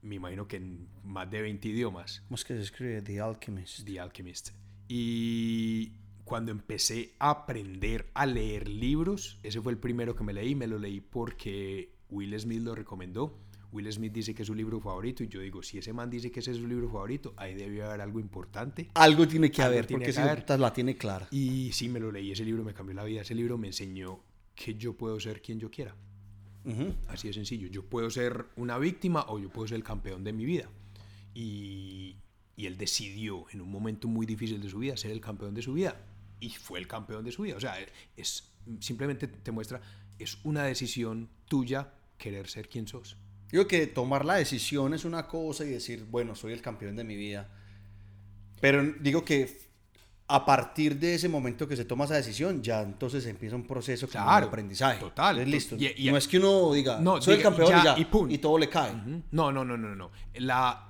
me 0.00 0.14
imagino 0.14 0.48
que 0.48 0.56
en 0.56 0.88
más 1.04 1.30
de 1.30 1.42
20 1.42 1.68
idiomas, 1.68 2.22
¿Cómo 2.26 2.36
es 2.36 2.44
que 2.46 2.54
se 2.54 2.62
escribe? 2.62 3.02
The 3.02 3.20
Alchemist. 3.20 3.84
The 3.86 4.00
Alchemist. 4.00 4.48
Y 4.88 5.92
cuando 6.26 6.50
empecé 6.50 7.12
a 7.20 7.30
aprender 7.30 8.10
a 8.12 8.26
leer 8.26 8.68
libros, 8.68 9.38
ese 9.44 9.60
fue 9.60 9.70
el 9.70 9.78
primero 9.78 10.16
que 10.16 10.24
me 10.24 10.32
leí. 10.32 10.56
Me 10.56 10.66
lo 10.66 10.76
leí 10.76 11.00
porque 11.00 11.92
Will 12.10 12.36
Smith 12.40 12.62
lo 12.62 12.74
recomendó. 12.74 13.38
Will 13.70 13.90
Smith 13.92 14.12
dice 14.12 14.34
que 14.34 14.42
es 14.42 14.48
su 14.48 14.54
libro 14.54 14.80
favorito 14.80 15.22
y 15.22 15.28
yo 15.28 15.40
digo, 15.40 15.62
si 15.62 15.78
ese 15.78 15.92
man 15.92 16.10
dice 16.10 16.32
que 16.32 16.40
ese 16.40 16.50
es 16.50 16.56
su 16.56 16.66
libro 16.66 16.88
favorito, 16.90 17.32
ahí 17.36 17.54
debe 17.54 17.80
haber 17.84 18.00
algo 18.00 18.18
importante. 18.18 18.90
Algo 18.94 19.28
tiene 19.28 19.52
que 19.52 19.62
Algo 19.62 19.74
haber, 19.74 19.86
tiene 19.86 19.98
porque 20.00 20.06
que 20.06 20.12
si 20.14 20.18
haber. 20.20 20.58
la 20.58 20.72
tiene 20.72 20.96
clara. 20.96 21.28
Y 21.30 21.70
sí, 21.72 21.88
me 21.88 22.00
lo 22.00 22.10
leí, 22.10 22.32
ese 22.32 22.44
libro 22.44 22.64
me 22.64 22.74
cambió 22.74 22.96
la 22.96 23.04
vida. 23.04 23.20
Ese 23.20 23.36
libro 23.36 23.56
me 23.56 23.68
enseñó 23.68 24.18
que 24.56 24.74
yo 24.74 24.96
puedo 24.96 25.20
ser 25.20 25.40
quien 25.40 25.60
yo 25.60 25.70
quiera. 25.70 25.94
Ujú. 26.64 26.92
Así 27.06 27.28
de 27.28 27.34
sencillo. 27.34 27.68
Yo 27.68 27.84
puedo 27.84 28.10
ser 28.10 28.46
una 28.56 28.78
víctima 28.78 29.26
o 29.28 29.38
yo 29.38 29.48
puedo 29.48 29.68
ser 29.68 29.76
el 29.76 29.84
campeón 29.84 30.24
de 30.24 30.32
mi 30.32 30.44
vida. 30.44 30.68
Y, 31.34 32.16
y 32.56 32.66
él 32.66 32.76
decidió 32.76 33.44
en 33.52 33.60
un 33.60 33.70
momento 33.70 34.08
muy 34.08 34.26
difícil 34.26 34.60
de 34.60 34.68
su 34.68 34.80
vida 34.80 34.96
ser 34.96 35.12
el 35.12 35.20
campeón 35.20 35.54
de 35.54 35.62
su 35.62 35.72
vida. 35.72 35.96
Y 36.40 36.50
fue 36.50 36.78
el 36.78 36.86
campeón 36.86 37.24
de 37.24 37.32
su 37.32 37.42
vida. 37.42 37.56
O 37.56 37.60
sea, 37.60 37.76
es, 38.16 38.50
simplemente 38.80 39.26
te 39.28 39.50
muestra, 39.52 39.80
es 40.18 40.38
una 40.44 40.64
decisión 40.64 41.28
tuya 41.46 41.92
querer 42.18 42.48
ser 42.48 42.68
quien 42.68 42.86
sos. 42.88 43.16
Digo 43.50 43.66
que 43.66 43.86
tomar 43.86 44.24
la 44.24 44.34
decisión 44.34 44.92
es 44.94 45.04
una 45.04 45.26
cosa 45.28 45.64
y 45.64 45.68
decir, 45.68 46.04
bueno, 46.10 46.34
soy 46.34 46.52
el 46.52 46.60
campeón 46.60 46.96
de 46.96 47.04
mi 47.04 47.16
vida. 47.16 47.48
Pero 48.60 48.82
digo 49.00 49.24
que 49.24 49.64
a 50.28 50.44
partir 50.44 50.98
de 50.98 51.14
ese 51.14 51.28
momento 51.28 51.68
que 51.68 51.76
se 51.76 51.84
toma 51.84 52.04
esa 52.06 52.14
decisión, 52.16 52.60
ya 52.62 52.82
entonces 52.82 53.24
empieza 53.26 53.54
un 53.54 53.64
proceso 53.66 54.08
como 54.08 54.24
Claro, 54.24 54.46
de 54.46 54.48
aprendizaje. 54.48 54.98
total. 54.98 55.38
Entonces, 55.38 55.70
listo. 55.80 56.10
No 56.10 56.16
es 56.16 56.26
que 56.26 56.38
uno 56.38 56.72
diga, 56.72 56.98
No, 57.00 57.22
soy 57.22 57.36
diga, 57.36 57.48
el 57.50 57.54
campeón 57.56 57.70
ya, 57.70 57.80
y 57.80 57.84
ya, 57.84 57.98
y 57.98 58.04
pum. 58.06 58.30
y 58.30 58.38
todo 58.38 58.58
le 58.58 58.68
cae. 58.68 58.92
Ujú. 58.92 59.22
No, 59.30 59.52
no, 59.52 59.64
no, 59.64 59.76
no, 59.76 59.94
no. 59.94 60.10
La, 60.34 60.88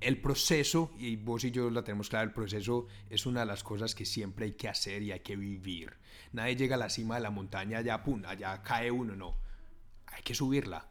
el 0.00 0.20
proceso, 0.20 0.92
y 0.98 1.16
vos 1.16 1.44
y 1.44 1.50
yo 1.50 1.68
la 1.70 1.82
tenemos 1.82 2.08
clara, 2.08 2.24
el 2.24 2.32
proceso 2.32 2.86
es 3.10 3.26
una 3.26 3.40
de 3.40 3.46
las 3.46 3.64
cosas 3.64 3.94
que 3.94 4.04
siempre 4.04 4.46
hay 4.46 4.52
que 4.52 4.68
hacer 4.68 5.02
y 5.02 5.12
hay 5.12 5.20
que 5.20 5.36
vivir. 5.36 5.94
Nadie 6.32 6.56
llega 6.56 6.76
a 6.76 6.78
la 6.78 6.88
cima 6.90 7.16
de 7.16 7.22
la 7.22 7.30
montaña, 7.30 7.78
allá, 7.78 8.02
pum, 8.02 8.22
allá 8.26 8.62
cae 8.62 8.90
uno, 8.90 9.16
no. 9.16 9.36
Hay 10.06 10.22
que 10.22 10.34
subirla. 10.34 10.88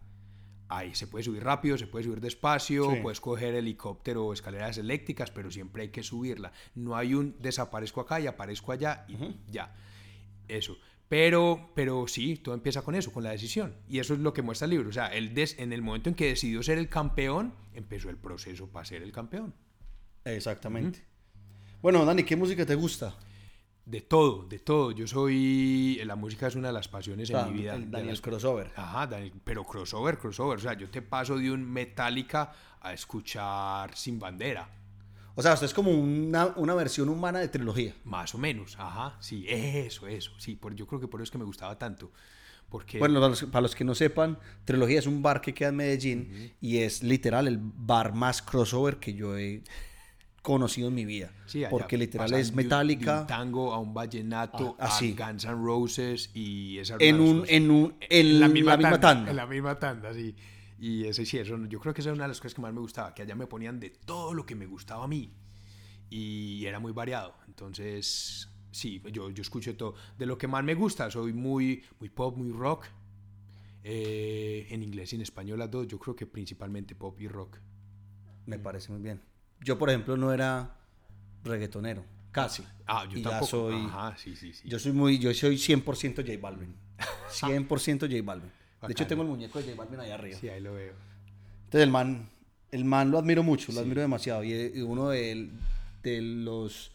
Ahí 0.69 0.95
se 0.95 1.07
puede 1.07 1.23
subir 1.23 1.43
rápido, 1.43 1.77
se 1.77 1.87
puede 1.87 2.05
subir 2.05 2.19
despacio, 2.19 2.91
Sí. 2.91 2.99
puedes 3.01 3.21
coger 3.21 3.53
helicóptero 3.55 4.25
o 4.25 4.33
escaleras 4.33 4.77
eléctricas, 4.77 5.29
pero 5.31 5.51
siempre 5.51 5.83
hay 5.83 5.89
que 5.89 6.01
subirla. 6.03 6.51
No 6.75 6.95
hay 6.95 7.13
un 7.13 7.35
desaparezco 7.39 8.01
acá 8.01 8.19
y 8.19 8.27
aparezco 8.27 8.71
allá 8.71 9.05
y 9.07 9.15
ya. 9.51 9.75
Eso. 10.47 10.77
Pero, 11.09 11.71
pero 11.75 12.07
sí, 12.07 12.37
todo 12.37 12.55
empieza 12.55 12.81
con 12.81 12.95
eso, 12.95 13.11
con 13.11 13.23
la 13.23 13.31
decisión. 13.31 13.75
Y 13.87 13.99
eso 13.99 14.13
es 14.15 14.19
lo 14.19 14.33
que 14.33 14.41
muestra 14.41 14.65
el 14.65 14.71
libro. 14.71 14.89
O 14.89 14.93
sea, 14.93 15.07
él 15.07 15.33
des- 15.33 15.57
en 15.59 15.71
el 15.71 15.81
momento 15.81 16.09
en 16.09 16.15
que 16.15 16.27
decidió 16.27 16.63
ser 16.63 16.77
el 16.79 16.89
campeón, 16.89 17.53
empezó 17.73 18.09
el 18.09 18.17
proceso 18.17 18.67
para 18.67 18.85
ser 18.85 19.03
el 19.03 19.11
campeón. 19.11 19.53
Exactamente. 20.25 21.03
Bueno, 21.81 22.03
Dani, 22.05 22.23
¿qué 22.23 22.35
música 22.35 22.65
te 22.65 22.75
gusta? 22.75 23.15
De 23.85 23.99
todo, 24.01 24.43
de 24.47 24.59
todo. 24.59 24.91
Yo 24.91 25.05
soy... 25.05 25.99
La 26.05 26.15
música 26.15 26.47
es 26.47 26.55
una 26.55 26.69
de 26.69 26.73
las 26.73 26.87
pasiones 26.87 27.29
O 27.29 27.33
sea, 27.33 27.45
en 27.47 27.51
mi 27.53 27.59
vida. 27.59 27.73
Daniel 27.73 28.07
las- 28.07 28.21
Crossover. 28.21 28.71
Ajá, 28.75 29.05
Daniel, 29.07 29.33
pero 29.43 29.65
crossover, 29.65 30.17
crossover. 30.17 30.57
O 30.57 30.61
sea, 30.61 30.73
yo 30.73 30.89
te 30.89 31.01
paso 31.01 31.37
de 31.37 31.51
un 31.51 31.69
Metallica 31.69 32.53
a 32.79 32.93
escuchar 32.93 33.95
Sin 33.95 34.17
Bandera. 34.19 34.69
O 35.35 35.41
sea, 35.41 35.53
usted 35.53 35.65
es 35.65 35.73
como 35.73 35.91
una, 35.91 36.47
una 36.57 36.75
versión 36.75 37.09
humana 37.09 37.39
de 37.39 37.47
trilogía. 37.47 37.93
Más 38.05 38.35
o 38.35 38.37
menos, 38.37 38.75
ajá. 38.79 39.17
Sí, 39.19 39.45
eso, 39.47 40.07
eso. 40.07 40.31
Sí, 40.37 40.55
por, 40.55 40.75
yo 40.75 40.85
creo 40.85 40.99
que 41.01 41.07
por 41.07 41.19
eso 41.21 41.25
es 41.25 41.31
que 41.31 41.37
me 41.39 41.45
gustaba 41.45 41.77
tanto. 41.77 42.11
Porque... 42.69 42.99
Bueno, 42.99 43.15
para 43.15 43.29
los, 43.29 43.43
para 43.45 43.61
los 43.61 43.75
que 43.75 43.83
no 43.83 43.93
sepan, 43.95 44.37
Trilogía 44.65 44.99
es 44.99 45.05
un 45.07 45.21
bar 45.21 45.41
que 45.41 45.53
queda 45.53 45.69
en 45.69 45.75
Medellín 45.75 46.53
y 46.59 46.77
es 46.79 47.03
literal 47.03 47.47
el 47.47 47.59
bar 47.61 48.13
más 48.13 48.41
crossover 48.41 48.97
que 48.97 49.13
yo 49.13 49.37
he 49.37 49.63
conocido 50.41 50.87
en 50.89 50.95
mi 50.95 51.05
vida. 51.05 51.31
Sí, 51.45 51.63
porque 51.69 51.97
literal 51.97 52.33
es 52.33 52.53
de 52.55 52.63
un- 52.63 53.27
tango 53.27 53.73
a 53.73 53.79
un 53.79 53.93
vallenato, 53.93 54.75
Ah, 54.79 54.87
así. 54.87 55.15
a 55.17 55.27
Guns 55.27 55.45
N' 55.45 55.53
Roses 55.53 56.31
y 56.33 56.77
esa 56.79 56.95
en 56.99 57.19
un 57.19 57.45
en 57.47 57.71
un 57.71 57.95
en 58.01 58.39
la 58.39 58.47
misma, 58.49 58.99
tanda. 58.99 59.29
En 59.31 59.37
la 59.37 59.45
misma 59.47 59.79
tanda, 59.79 60.13
sí. 60.13 60.35
Y 60.79 61.05
ese 61.05 61.25
sí, 61.25 61.37
eso, 61.37 61.57
yo 61.65 61.79
creo 61.79 61.93
que 61.93 62.01
esa 62.01 62.09
es 62.09 62.15
una 62.15 62.25
de 62.25 62.29
las 62.29 62.39
cosas 62.39 62.55
que 62.55 62.61
más 62.61 62.73
me 62.73 62.79
gustaba, 62.81 63.13
que 63.13 63.21
allá 63.21 63.35
me 63.35 63.47
ponían 63.47 63.79
de 63.79 63.89
todo 63.91 64.33
lo 64.33 64.45
que 64.45 64.55
me 64.55 64.65
gustaba 64.65 65.05
a 65.05 65.07
mí. 65.07 65.31
Y 66.09 66.65
era 66.65 66.79
muy 66.79 66.91
variado. 66.91 67.35
Entonces, 67.47 68.49
sí, 68.71 69.01
yo, 69.11 69.29
yo 69.29 69.41
escucho 69.41 69.75
todo. 69.77 69.95
De 70.17 70.25
lo 70.25 70.37
que 70.37 70.47
más 70.47 70.63
me 70.63 70.73
gusta, 70.75 71.09
soy 71.09 71.33
muy, 71.33 71.83
muy 71.99 72.09
pop, 72.09 72.37
muy 72.37 72.51
rock. 72.51 72.85
Eh, 73.85 74.67
en 74.69 74.81
inglés 74.81 75.11
y 75.11 75.17
en 75.17 75.21
español 75.23 75.59
las 75.59 75.69
dos, 75.69 75.87
yo 75.87 75.99
creo 75.99 76.15
que 76.15 76.25
principalmente 76.25 76.95
pop 76.95 77.19
y 77.19 77.27
rock. 77.27 77.57
Me 78.45 78.57
parece 78.59 78.91
muy 78.91 79.01
bien. 79.01 79.21
Yo, 79.61 79.77
por 79.77 79.89
ejemplo, 79.89 80.15
no 80.17 80.31
era 80.33 80.77
reggaetonero, 81.43 82.05
casi. 82.31 82.63
Ah, 82.85 83.05
yo 83.09 83.17
Y 83.17 83.21
ya 83.23 83.31
tampoco. 83.31 83.47
soy- 83.47 83.75
Ajá, 83.75 84.15
sí, 84.17 84.35
sí, 84.35 84.53
sí. 84.53 84.67
Yo 84.69 84.79
soy 84.79 84.91
muy 84.93 85.19
yo 85.19 85.33
soy 85.33 85.57
100% 85.57 86.21
J 86.25 86.37
Balvin. 86.41 86.75
100% 87.29 88.07
J 88.09 88.21
Balvin. 88.23 88.51
De 88.87 88.91
hecho, 88.93 89.07
tengo 89.07 89.23
el 89.23 89.27
muñeco 89.29 89.59
de 89.59 89.65
J 89.65 89.75
Balvin 89.77 89.99
ahí 89.99 90.11
arriba. 90.11 90.37
Sí, 90.39 90.49
ahí 90.49 90.61
lo 90.61 90.73
veo. 90.73 90.93
Entonces 91.65 91.83
el 91.83 91.91
man, 91.91 92.29
el 92.71 92.85
man 92.85 93.11
lo 93.11 93.17
admiro 93.17 93.43
mucho, 93.43 93.71
lo 93.71 93.81
admiro 93.81 94.01
demasiado. 94.01 94.43
Y, 94.43 94.53
y 94.53 94.81
uno 94.81 95.09
de, 95.09 95.49
de 96.03 96.21
los 96.21 96.91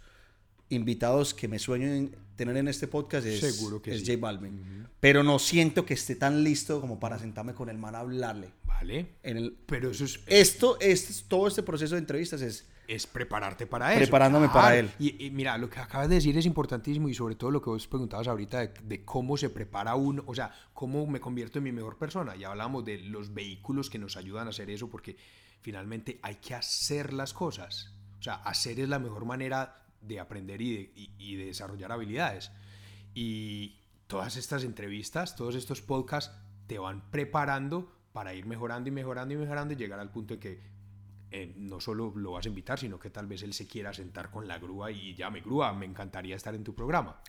invitados 0.71 1.35
que 1.35 1.49
me 1.49 1.59
sueño 1.59 1.87
en 1.87 2.17
tener 2.37 2.57
en 2.57 2.69
este 2.69 2.87
podcast 2.87 3.27
es, 3.27 3.41
Seguro 3.41 3.83
que 3.83 3.95
es 3.95 4.01
sí. 4.01 4.13
J 4.13 4.19
Balvin. 4.21 4.87
Pero 5.01 5.23
no 5.23 5.39
siento 5.39 5.85
que 5.85 5.95
esté 5.95 6.17
tan 6.17 6.45
listo 6.45 6.81
como 6.81 7.01
para 7.01 7.19
sentarme 7.19 7.55
con 7.55 7.69
el 7.69 7.79
man 7.79 7.95
a 7.95 8.01
hablarle. 8.01 8.53
Vale. 8.65 9.17
En 9.23 9.37
el, 9.37 9.59
Pero 9.67 9.91
eso 9.91 10.05
es, 10.05 10.21
esto, 10.27 10.79
es, 10.81 11.25
todo 11.27 11.49
este 11.49 11.63
proceso 11.63 11.95
de 11.95 12.01
entrevistas 12.01 12.41
es 12.43 12.67
es 12.89 13.07
prepararte 13.07 13.67
para 13.67 13.93
eso. 13.93 14.01
Preparándome 14.01 14.49
para 14.49 14.77
él. 14.79 14.91
Y, 14.99 15.27
y 15.27 15.31
mira, 15.31 15.59
lo 15.59 15.69
que 15.69 15.79
acabas 15.79 16.09
de 16.09 16.15
decir 16.15 16.37
es 16.39 16.47
importantísimo 16.47 17.09
y 17.11 17.15
sobre 17.15 17.35
todo 17.35 17.51
lo 17.51 17.61
que 17.61 17.69
vos 17.69 17.87
preguntabas 17.87 18.27
ahorita 18.29 18.61
de, 18.61 18.73
de 18.83 19.05
cómo 19.05 19.37
se 19.37 19.51
prepara 19.51 19.95
uno, 19.95 20.25
o 20.27 20.35
sea, 20.35 20.51
cómo 20.73 21.07
me 21.07 21.21
convierto 21.21 21.59
en 21.59 21.65
mi 21.65 21.73
mejor 21.73 21.99
persona. 21.99 22.35
Ya 22.35 22.49
hablamos 22.49 22.87
de 22.87 22.99
los 22.99 23.35
vehículos 23.35 23.91
que 23.91 23.99
nos 23.99 24.17
ayudan 24.17 24.47
a 24.47 24.51
hacer 24.51 24.71
eso 24.71 24.89
porque 24.89 25.19
finalmente 25.61 26.19
hay 26.23 26.37
que 26.37 26.55
hacer 26.55 27.13
las 27.13 27.35
cosas. 27.35 27.93
O 28.19 28.23
sea, 28.23 28.37
hacer 28.37 28.81
es 28.81 28.89
la 28.89 28.99
mejor 28.99 29.27
manera 29.27 29.88
de 30.01 30.21
aprender 30.21 30.61
y 30.63 30.75
de, 30.77 30.93
y- 30.95 31.11
y 31.19 31.37
de 31.37 31.47
desarrollar 31.47 31.93
habilidades. 31.93 32.51
Y 33.15 33.77
todas 34.07 34.37
estas 34.37 34.65
entrevistas, 34.65 35.37
todos 35.37 35.55
estos 35.55 35.83
podcasts 35.83 36.35
te 36.67 36.79
van 36.79 37.11
preparando 37.11 37.93
para 38.13 38.35
ir 38.35 38.47
mejorando 38.47 38.89
y 38.89 38.93
mejorando 38.93 39.35
y 39.35 39.37
mejorando 39.37 39.75
y 39.75 39.77
llegar 39.77 40.01
al 40.01 40.11
punto 40.11 40.35
de 40.35 40.41
que 40.41 40.61
eh, 41.31 41.53
no 41.57 41.79
solo 41.81 42.13
lo 42.17 42.33
vas 42.33 42.47
a 42.47 42.49
invitar, 42.49 42.79
sino 42.79 42.99
que 42.99 43.11
tal 43.11 43.27
vez 43.27 43.43
él 43.43 43.53
se 43.53 43.67
quiera 43.67 43.93
sentar 43.93 44.31
con 44.31 44.49
la 44.49 44.59
grúa 44.59 44.91
y 44.91 45.15
llame 45.15 45.41
grúa, 45.41 45.73
me 45.75 45.85
encantaría 45.87 46.35
estar 46.37 46.55
en 46.55 46.65
tu 46.65 46.75
programa. 46.75 47.21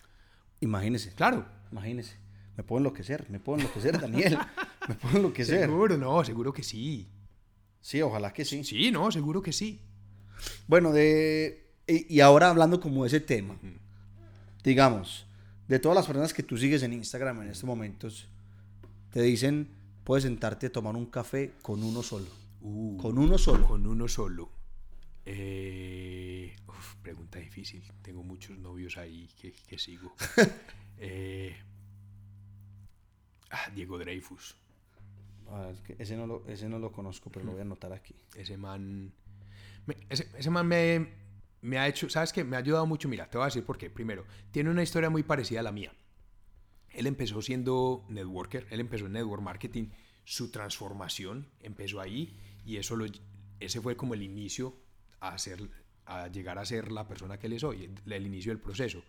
Imagínese. 0.61 1.13
Claro. 1.15 1.45
Imagínese. 1.71 2.17
Me 2.55 2.63
puedo 2.63 2.79
enloquecer, 2.79 3.29
me 3.29 3.39
puedo 3.39 3.59
enloquecer, 3.59 3.99
Daniel. 3.99 4.37
me 4.87 4.95
puedo 4.95 5.17
enloquecer. 5.17 5.61
Seguro, 5.69 5.97
no, 5.97 6.23
seguro 6.25 6.51
que 6.53 6.63
sí. 6.63 7.09
Sí, 7.81 8.01
ojalá 8.01 8.33
que 8.33 8.43
sí. 8.45 8.63
Sí, 8.63 8.91
no, 8.91 9.11
seguro 9.11 9.41
que 9.41 9.53
sí. 9.53 9.81
Bueno, 10.67 10.91
de. 10.91 11.68
Y 11.89 12.05
y 12.17 12.21
ahora 12.21 12.49
hablando 12.49 12.79
como 12.79 13.03
de 13.03 13.07
ese 13.07 13.19
tema. 13.19 13.57
Digamos, 14.63 15.25
de 15.67 15.79
todas 15.79 15.95
las 15.95 16.05
personas 16.05 16.33
que 16.33 16.43
tú 16.43 16.57
sigues 16.57 16.83
en 16.83 16.93
Instagram 16.93 17.41
en 17.43 17.49
estos 17.49 17.63
momentos, 17.65 18.27
te 19.11 19.21
dicen, 19.21 19.69
puedes 20.03 20.23
sentarte 20.23 20.67
a 20.67 20.71
tomar 20.71 20.95
un 20.95 21.05
café 21.07 21.53
con 21.61 21.83
uno 21.83 22.03
solo. 22.03 22.27
Uh, 22.61 22.97
Con 22.97 23.17
uno 23.17 23.37
solo. 23.37 23.65
Con 23.67 23.87
uno 23.87 24.07
solo. 24.07 24.49
Eh, 25.25 26.55
uf, 26.67 26.95
pregunta 27.01 27.39
difícil. 27.39 27.83
Tengo 28.01 28.21
muchos 28.23 28.57
novios 28.57 28.97
ahí 28.97 29.29
que, 29.41 29.53
que 29.53 29.77
sigo. 29.79 30.13
Eh, 31.01 31.55
ah, 33.51 33.69
Diego 33.73 33.97
Dreyfus. 33.97 34.55
Ah, 35.49 35.69
es 35.73 35.79
que 35.79 35.95
ese, 35.97 36.17
no 36.17 36.27
lo, 36.27 36.43
ese 36.47 36.67
no 36.67 36.77
lo 36.77 36.91
conozco, 36.91 37.29
pero 37.31 37.45
lo 37.45 37.51
voy 37.53 37.59
a 37.59 37.63
anotar 37.63 37.93
aquí. 37.93 38.13
Ese 38.35 38.57
man. 38.57 39.13
me- 39.85 39.95
ese, 40.09 40.27
ese 40.37 40.49
man 40.49 40.67
me, 40.67 41.07
me 41.61 41.77
ha 41.77 41.87
hecho. 41.87 42.09
¿Sabes 42.09 42.33
qué? 42.33 42.43
Me 42.43 42.55
ha 42.55 42.59
ayudado 42.59 42.85
mucho. 42.85 43.09
Mira, 43.09 43.29
te 43.29 43.37
voy 43.37 43.45
a 43.45 43.47
decir 43.47 43.65
por 43.65 43.77
qué. 43.77 43.89
Primero, 43.89 44.25
tiene 44.51 44.69
una 44.69 44.83
historia 44.83 45.09
muy 45.09 45.23
parecida 45.23 45.59
a 45.59 45.63
la 45.63 45.71
mía. 45.71 45.93
Él 46.91 47.07
empezó 47.07 47.41
siendo 47.41 48.05
networker, 48.09 48.67
él 48.71 48.79
empezó 48.79 49.05
en 49.05 49.13
network 49.13 49.41
marketing. 49.41 49.89
Su 50.23 50.51
transformación 50.51 51.47
empezó 51.61 52.01
ahí 52.01 52.37
y 52.65 52.77
eso 52.77 52.95
lo, 52.95 53.05
ese 53.59 53.81
fue 53.81 53.95
como 53.95 54.13
el 54.13 54.21
inicio 54.21 54.75
a, 55.19 55.37
ser, 55.37 55.69
a 56.05 56.27
llegar 56.27 56.57
a 56.57 56.65
ser 56.65 56.91
la 56.91 57.07
persona 57.07 57.37
que 57.37 57.47
él 57.47 57.53
es 57.53 57.63
hoy, 57.63 57.85
el, 58.05 58.13
el 58.13 58.25
inicio 58.25 58.51
del 58.51 58.61
proceso. 58.61 59.03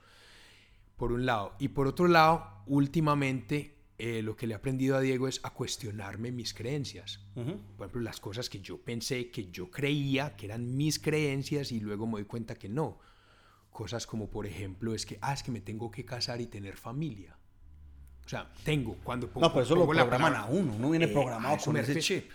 Por 0.96 1.12
un 1.12 1.24
lado. 1.24 1.56
Y 1.58 1.68
por 1.68 1.86
otro 1.86 2.08
lado, 2.08 2.62
últimamente 2.66 3.79
eh, 4.02 4.22
lo 4.22 4.34
que 4.34 4.46
le 4.46 4.54
he 4.54 4.56
aprendido 4.56 4.96
a 4.96 5.00
Diego 5.00 5.28
es 5.28 5.40
a 5.44 5.50
cuestionarme 5.50 6.32
mis 6.32 6.54
creencias 6.54 7.20
Ujú. 7.36 7.58
por 7.76 7.86
ejemplo, 7.86 8.00
las 8.00 8.18
cosas 8.20 8.48
que 8.48 8.60
yo 8.60 8.78
pensé, 8.80 9.30
que 9.30 9.50
yo 9.50 9.70
creía 9.70 10.36
que 10.36 10.46
eran 10.46 10.76
mis 10.76 10.98
creencias 10.98 11.70
y 11.72 11.80
luego 11.80 12.06
me 12.06 12.12
doy 12.14 12.24
cuenta 12.24 12.54
que 12.54 12.68
no. 12.68 12.98
Cosas 13.70 14.06
como, 14.06 14.28
por 14.30 14.46
ejemplo, 14.46 14.94
es 14.94 15.06
que, 15.06 15.18
ah, 15.20 15.32
es 15.32 15.42
que 15.42 15.50
me 15.52 15.60
tengo 15.60 15.90
que 15.90 16.04
casar 16.04 16.40
y 16.40 16.46
tener 16.46 16.76
familia. 16.76 17.36
O 18.26 18.28
sea, 18.28 18.50
tengo, 18.64 18.96
cuando 19.04 19.28
pongo, 19.28 19.46
No, 19.46 19.52
pero 19.52 19.64
eso 19.64 19.74
lo 19.74 19.80
pongo 19.82 19.94
la 19.94 20.02
programan 20.02 20.32
palabra- 20.32 20.52
a 20.52 20.60
uno. 20.60 20.74
Uno 20.74 20.90
viene 20.90 21.06
Eh, 21.06 21.12
programado 21.12 21.56
con 21.64 21.76
ese 21.76 21.98
chip. 22.00 22.30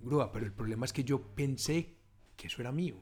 Grúa, 0.00 0.30
pero 0.32 0.46
el 0.46 0.52
problema 0.52 0.86
es 0.86 0.92
que 0.92 1.04
yo 1.04 1.20
pensé 1.34 1.96
que 2.36 2.46
eso 2.46 2.60
era 2.62 2.72
mío. 2.72 2.96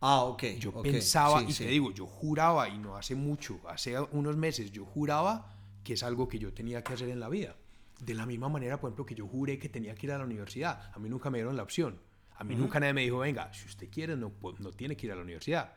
Ah, 0.00 0.24
ok. 0.24 0.42
Yo 0.58 0.70
ok, 0.70 0.82
pensaba, 0.82 1.40
sí, 1.40 1.46
y 1.48 1.52
sí. 1.52 1.64
te 1.64 1.70
digo, 1.70 1.90
yo 1.92 2.06
juraba, 2.06 2.68
y 2.68 2.78
no 2.78 2.96
hace 2.96 3.14
mucho, 3.14 3.60
hace 3.68 3.98
unos 4.12 4.36
meses, 4.36 4.70
yo 4.70 4.84
juraba 4.84 5.53
que 5.84 5.92
es 5.94 6.02
algo 6.02 6.28
que 6.28 6.38
yo 6.38 6.52
tenía 6.52 6.82
que 6.82 6.94
hacer 6.94 7.08
en 7.10 7.20
la 7.20 7.28
vida. 7.28 7.54
De 8.00 8.14
la 8.14 8.26
misma 8.26 8.48
manera, 8.48 8.80
por 8.80 8.88
ejemplo, 8.88 9.06
que 9.06 9.14
yo 9.14 9.26
juré 9.28 9.58
que 9.58 9.68
tenía 9.68 9.94
que 9.94 10.06
ir 10.06 10.12
a 10.12 10.18
la 10.18 10.24
universidad. 10.24 10.90
A 10.92 10.98
mí 10.98 11.08
nunca 11.08 11.30
me 11.30 11.38
dieron 11.38 11.56
la 11.56 11.62
opción. 11.62 12.00
A 12.36 12.42
mí 12.42 12.56
nunca 12.56 12.80
nadie 12.80 12.92
me 12.94 13.02
dijo, 13.02 13.18
venga, 13.18 13.52
si 13.54 13.66
usted 13.66 13.88
quiere, 13.90 14.16
no, 14.16 14.30
po- 14.30 14.54
no 14.58 14.70
tiene 14.72 14.96
que 14.96 15.06
ir 15.06 15.12
a 15.12 15.16
la 15.16 15.22
universidad. 15.22 15.72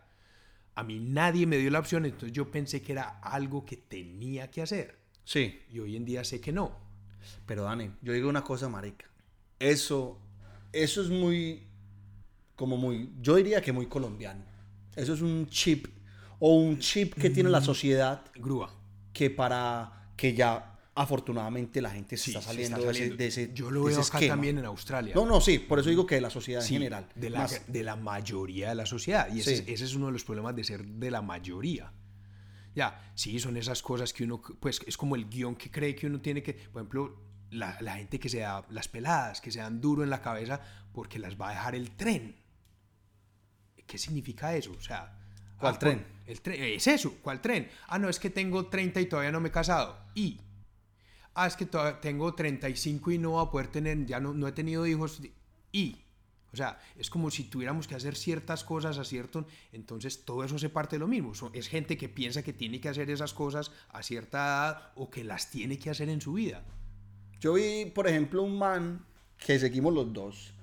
A 0.73 0.83
mí 0.83 0.99
nadie 0.99 1.45
me 1.45 1.57
dio 1.57 1.69
la 1.69 1.79
opción, 1.79 2.05
entonces 2.05 2.31
yo 2.31 2.49
pensé 2.49 2.81
que 2.81 2.93
era 2.93 3.19
algo 3.19 3.63
que 3.65 3.77
tenía 3.77 4.49
que 4.49 4.61
hacer. 4.63 4.97
Sí, 5.23 5.59
Y 5.71 5.79
hoy 5.79 5.95
en 5.95 6.05
día 6.05 6.23
sé 6.23 6.39
que 6.41 6.51
no. 6.51 6.71
pero 7.45 7.63
Dani, 7.63 7.91
yo 8.01 8.13
digo 8.13 8.29
una 8.29 8.43
cosa, 8.43 8.69
marica. 8.69 9.05
Eso, 9.59 10.17
eso 10.71 11.01
es 11.01 11.09
muy, 11.09 11.63
como 12.55 12.77
muy, 12.77 13.11
yo 13.21 13.35
diría 13.35 13.61
que 13.61 13.71
muy 13.71 13.87
colombiano. 13.87 14.43
Eso 14.95 15.13
es 15.13 15.21
un 15.21 15.47
chip, 15.49 15.87
o 16.39 16.55
un 16.55 16.79
chip 16.79 17.13
que 17.15 17.29
tiene 17.29 17.49
Mm. 17.49 17.51
la 17.51 17.61
sociedad 17.61 18.21
Grúa. 18.35 18.73
Que 19.17 19.29
para 19.31 20.11
que 20.15 20.33
ya 20.33 20.73
afortunadamente 20.95 21.81
la 21.81 21.89
gente 21.91 22.17
se 22.17 22.23
Sí, 22.25 22.31
está 22.31 22.41
se 22.41 22.47
saliendo, 22.47 22.77
está 22.77 22.85
de 22.87 22.91
ese- 22.91 22.99
saliendo. 22.99 23.17
de 23.17 23.27
ese, 23.27 23.53
Yo 23.53 23.69
lo 23.71 23.83
veo 23.83 23.95
acá 23.95 24.17
esquema. 24.17 24.33
también 24.33 24.57
en 24.57 24.65
Australia. 24.65 25.13
No, 25.15 25.25
no, 25.25 25.41
sí, 25.41 25.59
por 25.59 25.79
eso 25.79 25.89
digo 25.89 26.05
que 26.05 26.15
de 26.15 26.21
la 26.21 26.29
sociedad 26.29 26.61
Sí, 26.61 26.75
en 26.75 26.81
general. 26.81 27.07
De 27.15 27.29
la, 27.29 27.39
Más- 27.41 27.61
de 27.67 27.83
la 27.83 27.95
mayoría 27.95 28.69
de 28.69 28.75
la 28.75 28.85
sociedad. 28.85 29.27
Y 29.33 29.39
ese, 29.41 29.57
Sí. 29.57 29.63
es, 29.63 29.69
ese 29.69 29.85
es 29.85 29.95
uno 29.95 30.07
de 30.07 30.11
los 30.13 30.23
problemas 30.23 30.55
de 30.55 30.63
ser 30.63 30.85
de 30.85 31.11
la 31.11 31.21
mayoría. 31.21 31.91
Ya, 32.75 33.11
sí, 33.15 33.39
son 33.39 33.57
esas 33.57 33.81
cosas 33.81 34.13
que 34.13 34.23
uno, 34.23 34.41
pues 34.59 34.81
es 34.85 34.97
como 34.97 35.15
el 35.15 35.27
guion 35.29 35.55
que 35.55 35.69
cree 35.71 35.95
que 35.95 36.07
uno 36.07 36.19
tiene 36.21 36.41
que, 36.43 36.53
por 36.53 36.81
ejemplo, 36.81 37.21
la, 37.51 37.77
la 37.81 37.95
gente 37.95 38.19
que 38.19 38.29
se 38.29 38.39
da, 38.39 38.65
las 38.69 38.87
peladas, 38.87 39.39
que 39.41 39.51
se 39.51 39.59
dan 39.59 39.79
duro 39.81 40.03
en 40.03 40.09
la 40.11 40.21
cabeza 40.21 40.61
porque 40.93 41.17
las 41.19 41.39
va 41.39 41.49
a 41.49 41.51
dejar 41.53 41.75
el 41.75 41.91
tren. 41.95 42.35
¿Qué 43.85 43.97
significa 43.97 44.55
eso? 44.55 44.71
O 44.77 44.81
sea... 44.81 45.13
¿Cuál 45.59 45.75
ah, 45.75 45.79
tren? 45.79 46.05
El 46.25 46.41
tren, 46.41 46.61
es 46.61 46.87
eso, 46.87 47.15
¿cuál 47.21 47.41
tren? 47.41 47.69
Ah, 47.87 47.97
no, 47.97 48.09
es 48.09 48.19
que 48.19 48.29
tengo 48.29 48.67
30 48.67 49.01
y 49.01 49.05
todavía 49.05 49.31
no 49.31 49.39
me 49.39 49.49
he 49.49 49.51
casado. 49.51 49.97
Y, 50.13 50.39
ah, 51.33 51.47
es 51.47 51.55
que 51.55 51.67
tengo 52.01 52.33
35 52.33 53.11
y 53.11 53.17
no 53.17 53.31
voy 53.31 53.45
a 53.45 53.49
poder 53.49 53.67
tener, 53.67 54.05
ya 54.05 54.19
no, 54.19 54.33
no 54.33 54.47
he 54.47 54.51
tenido 54.51 54.85
hijos. 54.85 55.21
Y, 55.71 55.97
o 56.53 56.57
sea, 56.57 56.79
es 56.97 57.09
como 57.09 57.31
si 57.31 57.45
tuviéramos 57.45 57.87
que 57.87 57.95
hacer 57.95 58.15
ciertas 58.15 58.63
cosas 58.63 58.97
a 58.97 59.03
cierto, 59.03 59.45
entonces 59.71 60.25
todo 60.25 60.43
eso 60.43 60.57
se 60.59 60.69
parte 60.69 60.95
de 60.95 60.99
lo 60.99 61.07
mismo. 61.07 61.33
Es 61.53 61.67
gente 61.67 61.97
que 61.97 62.09
piensa 62.09 62.43
que 62.43 62.53
tiene 62.53 62.79
que 62.79 62.89
hacer 62.89 63.09
esas 63.09 63.33
cosas 63.33 63.71
a 63.89 64.03
cierta 64.03 64.37
edad 64.37 64.91
o 64.95 65.09
que 65.09 65.23
las 65.23 65.49
tiene 65.49 65.79
que 65.79 65.89
hacer 65.89 66.09
en 66.09 66.21
su 66.21 66.33
vida. 66.33 66.63
Yo 67.39 67.53
vi, 67.53 67.85
por 67.85 68.07
ejemplo, 68.07 68.43
un 68.43 68.57
man 68.57 69.05
que 69.37 69.59
seguimos 69.59 69.93
los 69.93 70.11
dos. 70.11 70.53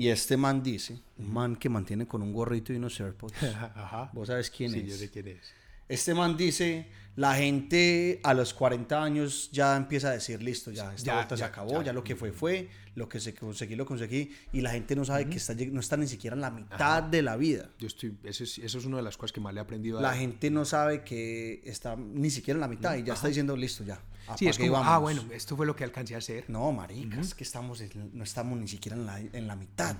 Y 0.00 0.08
este 0.08 0.38
man 0.38 0.62
dice, 0.62 0.98
un 1.18 1.30
man 1.30 1.56
que 1.56 1.68
mantiene 1.68 2.06
con 2.06 2.22
un 2.22 2.32
gorrito 2.32 2.72
y 2.72 2.76
unos 2.76 2.98
AirPods. 2.98 3.34
Ajá. 3.74 4.10
Vos 4.14 4.28
sabes 4.28 4.50
quién 4.50 4.72
Sí, 4.72 4.78
es. 4.80 4.86
yo 4.86 4.94
sé 4.96 5.10
quién 5.10 5.28
es. 5.28 5.52
Este 5.90 6.14
man 6.14 6.36
dice, 6.36 6.86
la 7.16 7.34
gente 7.34 8.20
a 8.22 8.32
los 8.32 8.54
40 8.54 9.02
años 9.02 9.50
ya 9.52 9.76
empieza 9.76 10.08
a 10.08 10.12
decir, 10.12 10.42
listo, 10.42 10.70
ya, 10.70 10.94
esta 10.94 11.04
Ya, 11.06 11.14
vuelta 11.16 11.36
se 11.36 11.40
ya, 11.40 11.46
acabó, 11.46 11.72
ya. 11.80 11.86
ya. 11.86 11.92
lo 11.92 12.04
que 12.04 12.14
fue 12.16 12.30
fue, 12.32 12.68
lo 12.94 13.08
que 13.08 13.18
se 13.20 13.34
conseguí 13.34 13.74
lo 13.76 13.84
conseguí, 13.86 14.30
y 14.52 14.60
la 14.60 14.70
gente 14.70 14.94
no 14.94 15.04
sabe 15.04 15.28
que 15.28 15.36
está, 15.36 15.54
no 15.54 15.80
está 15.80 15.96
ni 15.96 16.06
siquiera 16.06 16.34
en 16.34 16.42
la 16.42 16.50
mitad 16.50 17.02
de 17.02 17.22
la 17.22 17.36
vida. 17.36 17.70
Yo 17.78 17.88
estoy, 17.88 18.16
eso 18.24 18.44
es, 18.44 18.58
eso 18.58 18.78
es 18.78 18.84
una 18.84 18.98
de 18.98 19.02
las 19.02 19.16
cosas 19.16 19.32
que 19.32 19.40
más 19.40 19.52
le 19.52 19.60
he 19.60 19.62
aprendido 19.62 19.98
a 19.98 20.02
La 20.02 20.14
gente 20.14 20.50
no 20.50 20.64
sabe 20.64 21.02
que 21.02 21.60
está 21.64 21.96
ni 21.96 22.30
siquiera 22.30 22.56
en 22.56 22.60
la 22.62 22.68
mitad 22.68 22.96
y 22.96 23.02
ya 23.02 23.14
está 23.14 23.28
diciendo, 23.28 23.56
listo, 23.56 23.82
ya. 23.84 24.00
Sí, 24.38 24.46
es 24.46 24.58
como, 24.58 24.76
ah, 24.76 24.80
vámonos". 24.80 25.02
bueno, 25.24 25.34
esto 25.34 25.56
fue 25.56 25.66
lo 25.66 25.74
que 25.74 25.82
alcancé 25.82 26.14
a 26.14 26.18
hacer. 26.18 26.44
No, 26.48 26.70
marica, 26.70 27.20
es 27.20 27.34
que 27.34 27.42
estamos 27.42 27.82
no 28.12 28.22
estamos 28.22 28.56
ni 28.60 28.68
siquiera 28.68 28.96
en 28.96 29.06
la, 29.06 29.18
en 29.18 29.46
la 29.48 29.56
mitad. 29.56 29.96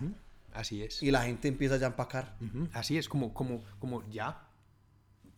Así 0.52 0.82
es. 0.82 1.02
Y 1.02 1.10
la 1.10 1.22
gente 1.24 1.48
empieza 1.48 1.76
ya 1.78 1.86
a 1.86 1.90
empacar. 1.90 2.36
Así 2.72 2.96
es, 2.96 3.08
como, 3.08 3.34
como, 3.34 3.64
como 3.80 4.08
ya. 4.08 4.46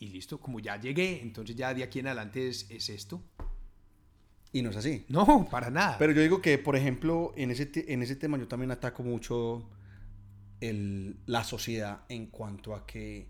Y 0.03 0.09
listo, 0.09 0.41
como 0.41 0.59
ya 0.59 0.81
llegué, 0.81 1.21
entonces 1.23 1.55
ya 1.55 1.73
de 1.73 1.85
aquí 1.85 2.01
en 2.01 2.09
adelante 2.09 2.49
es, 2.49 2.69
es 2.71 2.89
esto. 2.89 3.23
Y 4.53 4.61
no 4.63 4.71
es 4.71 4.77
así. 4.77 5.05
No, 5.09 5.47
para 5.49 5.71
nada. 5.71 5.97
Pero 5.97 6.11
yo 6.13 6.21
digo 6.23 6.43
que, 6.43 6.59
por 6.59 6.75
ejemplo, 6.75 7.33
en 7.37 7.53
ese, 7.53 7.71
en 7.87 8.03
ese 8.03 8.17
tema 8.17 8.37
yo 8.37 8.49
también 8.49 8.73
ataco 8.73 9.05
mucho 9.05 9.71
el- 10.61 11.19
la 11.27 11.45
sociedad 11.45 12.01
en 12.09 12.27
cuanto 12.27 12.75
a 12.75 12.85
que 12.85 13.29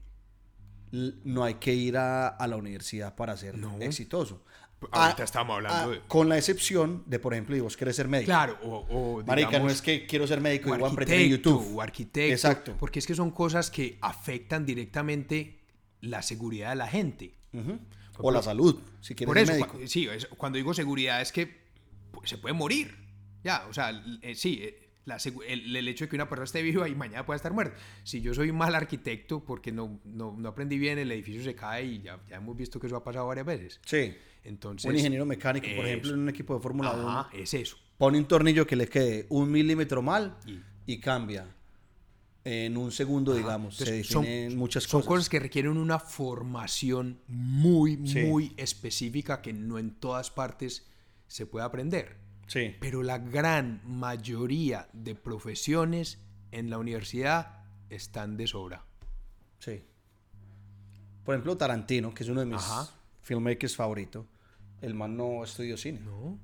no 0.92 1.44
hay 1.44 1.54
que 1.54 1.74
ir 1.74 1.98
a, 1.98 2.28
a 2.28 2.46
la 2.46 2.56
universidad 2.56 3.14
para 3.14 3.37
ser 3.37 3.58
No. 3.58 3.76
exitoso. 3.80 4.42
Ahorita 4.90 5.22
Ah, 5.22 5.24
estamos 5.24 5.54
hablando 5.56 5.90
ah, 5.90 5.94
de- 5.94 6.00
Con 6.08 6.28
la 6.30 6.38
excepción 6.38 7.04
de, 7.06 7.18
por 7.18 7.35
ejemplo, 7.35 7.54
y 7.54 7.61
vos 7.61 7.76
querés 7.76 7.96
ser 7.96 8.08
médico. 8.08 8.28
claro, 8.30 8.58
o, 8.62 8.76
o 9.18 9.24
Marica, 9.24 9.46
no 9.46 9.50
digamos, 9.50 9.72
es 9.74 9.82
que 9.82 10.06
quiero 10.06 10.26
ser 10.26 10.40
médico 10.40 10.70
y 10.74 10.78
voy 10.78 10.87
a 10.87 10.90
emprender 10.90 11.20
en 11.20 11.30
YouTube. 11.30 11.76
O 11.76 11.82
arquitecto. 11.82 12.32
Exacto. 12.32 12.76
Porque 12.80 12.98
es 12.98 13.06
que 13.06 13.14
son 13.14 13.30
cosas 13.30 13.70
que 13.70 13.98
afectan 14.00 14.64
directamente 14.66 15.61
la 16.03 16.21
seguridad 16.21 16.69
de 16.71 16.77
la 16.77 16.87
gente. 16.88 17.35
Ujú. 17.55 17.79
O 18.19 18.31
la 18.31 18.43
salud, 18.43 18.79
si 19.01 19.15
quieres 19.15 19.29
Por 19.29 19.38
eso, 19.38 19.53
médico. 19.53 19.79
cua- 19.79 19.87
sí, 19.87 20.07
es- 20.07 20.27
cuando 20.37 20.59
digo 20.59 20.75
seguridad 20.75 21.23
es 21.23 21.33
que 21.33 21.62
pues, 22.12 22.29
se 22.29 22.37
puede 22.37 22.53
morir. 22.55 22.95
Ya, 23.43 23.67
o 23.69 23.73
sea, 23.73 23.91
eh, 24.21 24.35
sí, 24.35 24.59
eh, 24.62 24.79
la 25.07 25.17
el, 25.49 25.75
el 25.75 25.88
hecho 25.88 26.05
de 26.05 26.09
que 26.11 26.17
una 26.17 26.29
persona 26.29 26.45
esté 26.45 26.62
viva 26.62 26.88
y 26.88 26.95
mañana 26.95 27.25
pueda 27.27 27.37
estar 27.37 27.53
muerta. 27.53 27.77
Si 28.05 28.21
yo 28.21 28.35
soy 28.35 28.53
mal 28.53 28.75
arquitecto 28.75 29.43
porque 29.43 29.73
no, 29.73 29.99
no, 30.05 30.37
no 30.38 30.49
aprendí 30.51 30.79
bien, 30.79 30.99
el 30.99 31.11
edificio 31.11 31.43
se 31.43 31.55
cae 31.55 31.85
y 31.87 32.03
ya, 32.03 32.21
ya 32.29 32.37
hemos 32.37 32.57
visto 32.57 32.79
que 32.79 32.87
eso 32.87 32.97
ha 32.97 33.03
pasado 33.03 33.27
varias 33.27 33.47
veces. 33.47 33.81
Sí. 33.85 34.15
Entonces, 34.45 34.88
Un 34.88 34.97
ingeniero 34.97 35.25
mecánico, 35.27 35.67
por 35.75 35.87
ejemplo, 35.87 36.09
eso. 36.11 36.15
en 36.17 36.21
un 36.23 36.29
equipo 36.29 36.55
de 36.55 36.61
Fórmula 36.61 36.93
1, 36.93 37.09
Ajá, 37.09 37.31
es 37.33 37.55
eso. 37.55 37.77
pone 37.97 38.19
un 38.19 38.27
tornillo 38.27 38.67
que 38.67 38.77
le 38.77 38.87
quede 38.88 39.27
un 39.31 39.51
milímetro 39.51 40.03
mal 40.03 40.37
Y- 40.47 40.61
y, 40.87 41.01
cambia. 41.01 41.47
En 42.44 42.76
un 42.76 42.90
segundo, 42.90 43.35
digamos, 43.35 43.76
se 43.76 43.85
Entonces, 43.85 44.07
son- 44.09 44.24
definen 44.24 44.59
muchas 44.59 44.83
Son 44.85 45.00
cosas. 45.00 45.09
cosas 45.09 45.28
que 45.28 45.38
requieren 45.38 45.76
una 45.76 46.00
formación 46.00 47.20
muy, 47.28 48.05
Sí. 48.07 48.22
muy 48.24 48.52
específica 48.57 49.40
que 49.42 49.52
no 49.52 49.78
en 49.78 49.92
todas 49.94 50.31
partes 50.31 50.87
se 51.28 51.46
puede 51.46 51.64
aprender. 51.64 52.16
Sí. 52.48 52.74
Pero 52.81 53.02
la 53.05 53.18
gran 53.18 53.81
mayoría 53.85 54.88
de 54.92 55.14
profesiones 55.14 56.18
en 56.50 56.68
la 56.68 56.78
universidad 56.78 57.64
están 57.90 58.37
de 58.37 58.48
sobra. 58.48 58.85
Sí. 59.61 59.85
Por 61.24 61.37
ejemplo, 61.37 61.57
Tarantino, 61.57 62.12
que 62.12 62.24
es 62.24 62.28
uno 62.28 62.40
de 62.40 62.46
mis 62.46 62.57
Ajá. 62.57 62.90
filmmakers 63.22 63.76
favoritos, 63.76 64.26
el 64.81 64.94
man 64.94 65.16
no 65.16 65.44
estudió 65.44 65.76
cine. 65.76 66.00
¿No? 66.00 66.40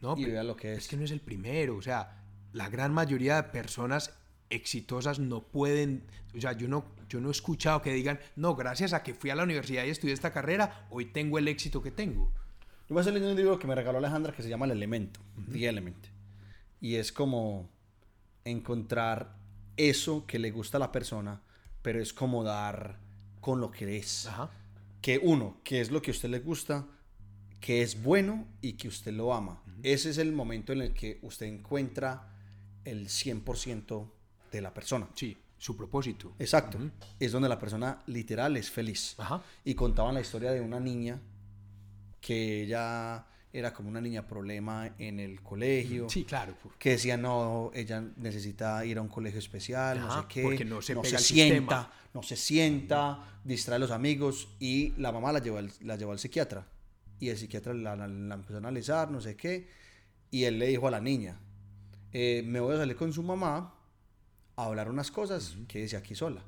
No, 0.00 0.14
Y 0.18 0.22
pero 0.22 0.32
vea 0.32 0.42
lo 0.42 0.56
que 0.56 0.72
es. 0.74 0.88
que 0.88 0.96
no 0.96 1.04
es 1.04 1.12
el 1.12 1.20
primero. 1.20 1.76
O 1.76 1.82
sea, 1.82 2.24
la 2.52 2.68
gran 2.68 2.92
mayoría 2.92 3.36
de 3.36 3.44
personas 3.44 4.12
exitosas 4.54 5.18
no 5.18 5.42
pueden. 5.42 6.04
O 6.36 6.40
sea, 6.40 6.52
yo 6.52 6.68
no, 6.68 6.84
yo 7.08 7.20
no 7.20 7.28
he 7.28 7.32
escuchado 7.32 7.82
que 7.82 7.92
digan, 7.92 8.18
no, 8.36 8.56
gracias 8.56 8.92
a 8.92 9.02
que 9.02 9.14
fui 9.14 9.30
a 9.30 9.34
la 9.34 9.44
universidad 9.44 9.84
y 9.84 9.90
estudié 9.90 10.14
esta 10.14 10.32
carrera, 10.32 10.86
hoy 10.90 11.06
tengo 11.06 11.38
el 11.38 11.48
éxito 11.48 11.82
que 11.82 11.90
tengo. 11.90 12.32
Yo 12.88 12.94
voy 12.94 12.98
a 12.98 13.00
hacer 13.02 13.14
un 13.14 13.36
libro 13.36 13.58
que 13.58 13.66
me 13.66 13.74
regaló 13.74 13.98
Alejandra 13.98 14.32
que 14.32 14.42
se 14.42 14.48
llama 14.48 14.66
El 14.66 14.72
Elemento, 14.72 15.20
The 15.50 15.68
Element. 15.68 16.06
Y 16.80 16.96
es 16.96 17.12
como 17.12 17.70
encontrar 18.44 19.36
eso 19.76 20.26
que 20.26 20.38
le 20.38 20.50
gusta 20.50 20.76
a 20.76 20.80
la 20.80 20.92
persona, 20.92 21.40
pero 21.82 22.00
es 22.00 22.12
como 22.12 22.44
dar 22.44 22.98
con 23.40 23.60
lo 23.60 23.70
que 23.70 23.96
es. 23.96 24.26
Ajá. 24.26 24.50
que 25.00 25.18
uno, 25.22 25.58
que 25.64 25.80
es 25.80 25.90
lo 25.90 26.00
que 26.00 26.10
a 26.10 26.14
usted 26.14 26.30
le 26.30 26.40
gusta, 26.40 26.86
que 27.60 27.82
es 27.82 28.02
bueno 28.02 28.46
y 28.60 28.74
que 28.74 28.88
usted 28.88 29.12
lo 29.12 29.32
ama. 29.32 29.62
Ese 29.82 30.10
es 30.10 30.18
el 30.18 30.32
momento 30.32 30.72
en 30.72 30.82
el 30.82 30.94
que 30.94 31.18
usted 31.22 31.46
encuentra 31.46 32.34
el 32.84 33.08
100% 33.08 34.10
de 34.56 34.62
la 34.62 34.72
persona. 34.74 35.08
Sí, 35.14 35.36
su 35.58 35.76
propósito. 35.76 36.34
Exacto. 36.38 36.78
Es 37.18 37.32
donde 37.32 37.48
la 37.48 37.58
persona 37.58 37.98
literal 38.06 38.56
es 38.56 38.70
feliz. 38.70 39.14
Ajá. 39.18 39.42
Y 39.64 39.74
contaban 39.74 40.14
la 40.14 40.20
historia 40.20 40.50
de 40.52 40.60
una 40.60 40.80
niña 40.80 41.20
que 42.20 42.62
ella 42.62 43.26
era 43.52 43.72
como 43.72 43.88
una 43.88 44.00
niña 44.00 44.26
problema 44.26 44.90
en 44.98 45.20
el 45.20 45.40
colegio. 45.42 46.08
Sí, 46.08 46.24
claro. 46.24 46.54
Que 46.78 46.90
decía, 46.90 47.16
no, 47.16 47.70
ella 47.74 48.02
necesita 48.16 48.84
ir 48.84 48.98
a 48.98 49.02
un 49.02 49.08
colegio 49.08 49.38
especial, 49.38 50.00
no 50.00 50.10
sé 50.22 50.26
qué. 50.28 50.42
porque 50.42 50.64
no 50.64 50.82
se 50.82 50.96
pega 50.96 51.16
al 51.18 51.22
sienta, 51.22 51.56
sistema. 51.82 51.90
no 52.14 52.22
se 52.22 52.36
sienta, 52.36 53.40
distrae 53.44 53.76
a 53.76 53.78
los 53.78 53.90
amigos. 53.92 54.48
Y 54.58 54.92
la 54.98 55.12
mamá 55.12 55.30
la 55.32 55.38
llevó 55.38 55.58
al, 55.58 55.70
la 55.82 55.96
llevó 55.96 56.12
al 56.12 56.18
psiquiatra. 56.18 56.66
Y 57.20 57.28
el 57.28 57.36
psiquiatra 57.38 57.72
la, 57.74 57.94
la- 57.94 58.08
la 58.08 58.34
empezó 58.34 58.54
a 58.54 58.58
analizar, 58.58 59.10
no 59.10 59.20
sé 59.20 59.36
qué. 59.36 59.68
Y 60.32 60.44
él 60.44 60.58
le 60.58 60.66
dijo 60.66 60.88
a 60.88 60.90
la 60.90 61.00
niña, 61.00 61.38
eh, 62.12 62.42
me 62.44 62.58
voy 62.58 62.74
a 62.74 62.78
salir 62.78 62.96
con 62.96 63.12
su 63.12 63.22
mamá 63.22 63.73
a 64.56 64.64
hablar 64.64 64.88
unas 64.88 65.10
cosas, 65.10 65.56
quédese 65.68 65.96
aquí 65.96 66.14
sola. 66.14 66.42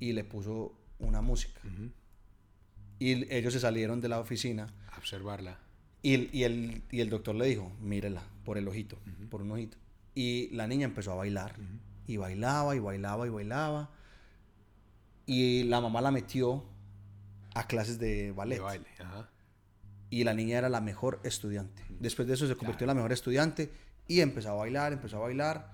Y 0.00 0.12
le 0.12 0.24
puso 0.24 0.74
una 0.98 1.20
música. 1.20 1.60
Y 2.98 3.32
ellos 3.32 3.52
se 3.52 3.60
salieron 3.60 4.00
de 4.00 4.08
la 4.08 4.20
oficina. 4.20 4.72
A 4.90 4.98
observarla. 4.98 5.58
Y 6.02 6.14
el, 6.14 6.30
y, 6.32 6.44
el, 6.44 6.82
y 6.90 7.00
el 7.00 7.10
doctor 7.10 7.34
le 7.34 7.46
dijo, 7.46 7.72
mírela, 7.80 8.22
por 8.44 8.58
el 8.58 8.68
ojito, 8.68 8.98
por 9.30 9.42
un 9.42 9.50
ojito. 9.52 9.78
Y 10.14 10.50
la 10.50 10.66
niña 10.66 10.84
empezó 10.84 11.12
a 11.12 11.16
bailar. 11.16 11.56
Y 12.06 12.18
bailaba, 12.18 12.76
y 12.76 12.78
bailaba, 12.78 13.26
y 13.26 13.30
bailaba. 13.30 13.90
Y 15.26 15.64
la 15.64 15.80
mamá 15.80 16.00
la 16.02 16.10
metió 16.10 16.64
a 17.54 17.66
clases 17.66 17.98
de 17.98 18.32
ballet. 18.32 18.56
De 18.56 18.62
baile. 18.62 18.86
Ajá. 19.00 19.30
Y 20.10 20.24
la 20.24 20.34
niña 20.34 20.58
era 20.58 20.68
la 20.68 20.80
mejor 20.80 21.20
estudiante. 21.24 21.82
Después 21.88 22.28
de 22.28 22.34
eso 22.34 22.46
se 22.46 22.54
convirtió 22.54 22.84
en 22.84 22.88
la 22.88 22.94
mejor 22.94 23.12
estudiante. 23.12 23.72
Y 24.06 24.20
empezó 24.20 24.50
a 24.50 24.54
bailar, 24.54 24.92
empezó 24.92 25.16
a 25.16 25.20
bailar. 25.20 25.72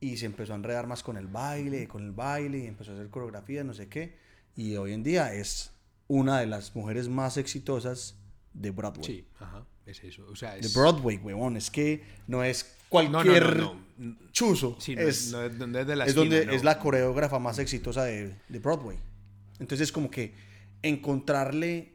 Y 0.00 0.16
se 0.16 0.26
empezó 0.26 0.52
a 0.52 0.56
enredar 0.56 0.86
más 0.86 1.02
con 1.02 1.16
el 1.16 1.26
baile, 1.26 1.88
con 1.88 2.04
el 2.04 2.12
baile. 2.12 2.58
Y 2.58 2.66
empezó 2.66 2.92
a 2.92 2.94
hacer 2.94 3.08
coreografías, 3.10 3.64
no 3.64 3.74
sé 3.74 3.88
qué. 3.88 4.16
Y 4.56 4.76
hoy 4.76 4.92
en 4.92 5.02
día 5.02 5.34
es 5.34 5.72
una 6.06 6.38
de 6.40 6.46
las 6.46 6.74
mujeres 6.76 7.08
más 7.08 7.36
exitosas 7.36 8.16
de 8.54 8.70
Broadway. 8.70 9.04
Sí, 9.04 9.26
ajá. 9.40 9.64
Es 9.86 10.02
eso. 10.04 10.26
O 10.30 10.36
sea, 10.36 10.54
De 10.54 10.60
es. 10.60 10.74
Broadway, 10.74 11.16
huevón. 11.16 11.56
Es 11.56 11.70
que 11.70 12.04
no 12.26 12.44
es 12.44 12.64
no, 12.64 12.88
cualquier 12.90 13.56
no, 13.56 13.76
no. 13.96 14.16
chuzo. 14.32 14.76
Sí, 14.80 14.94
no 14.94 15.02
es, 15.02 15.08
es, 15.26 15.32
no 15.32 15.42
es- 15.42 15.52
es 15.52 15.86
de 15.86 15.96
la 15.96 16.04
es 16.04 16.10
esquina, 16.10 16.36
donde 16.38 16.54
es 16.56 16.62
la 16.64 16.78
coreógrafa 16.78 17.38
más 17.38 17.58
exitosa 17.58 18.04
de, 18.04 18.36
de 18.48 18.58
Broadway. 18.58 18.98
Entonces, 19.58 19.90
como 19.90 20.10
que 20.10 20.34
encontrarle 20.82 21.94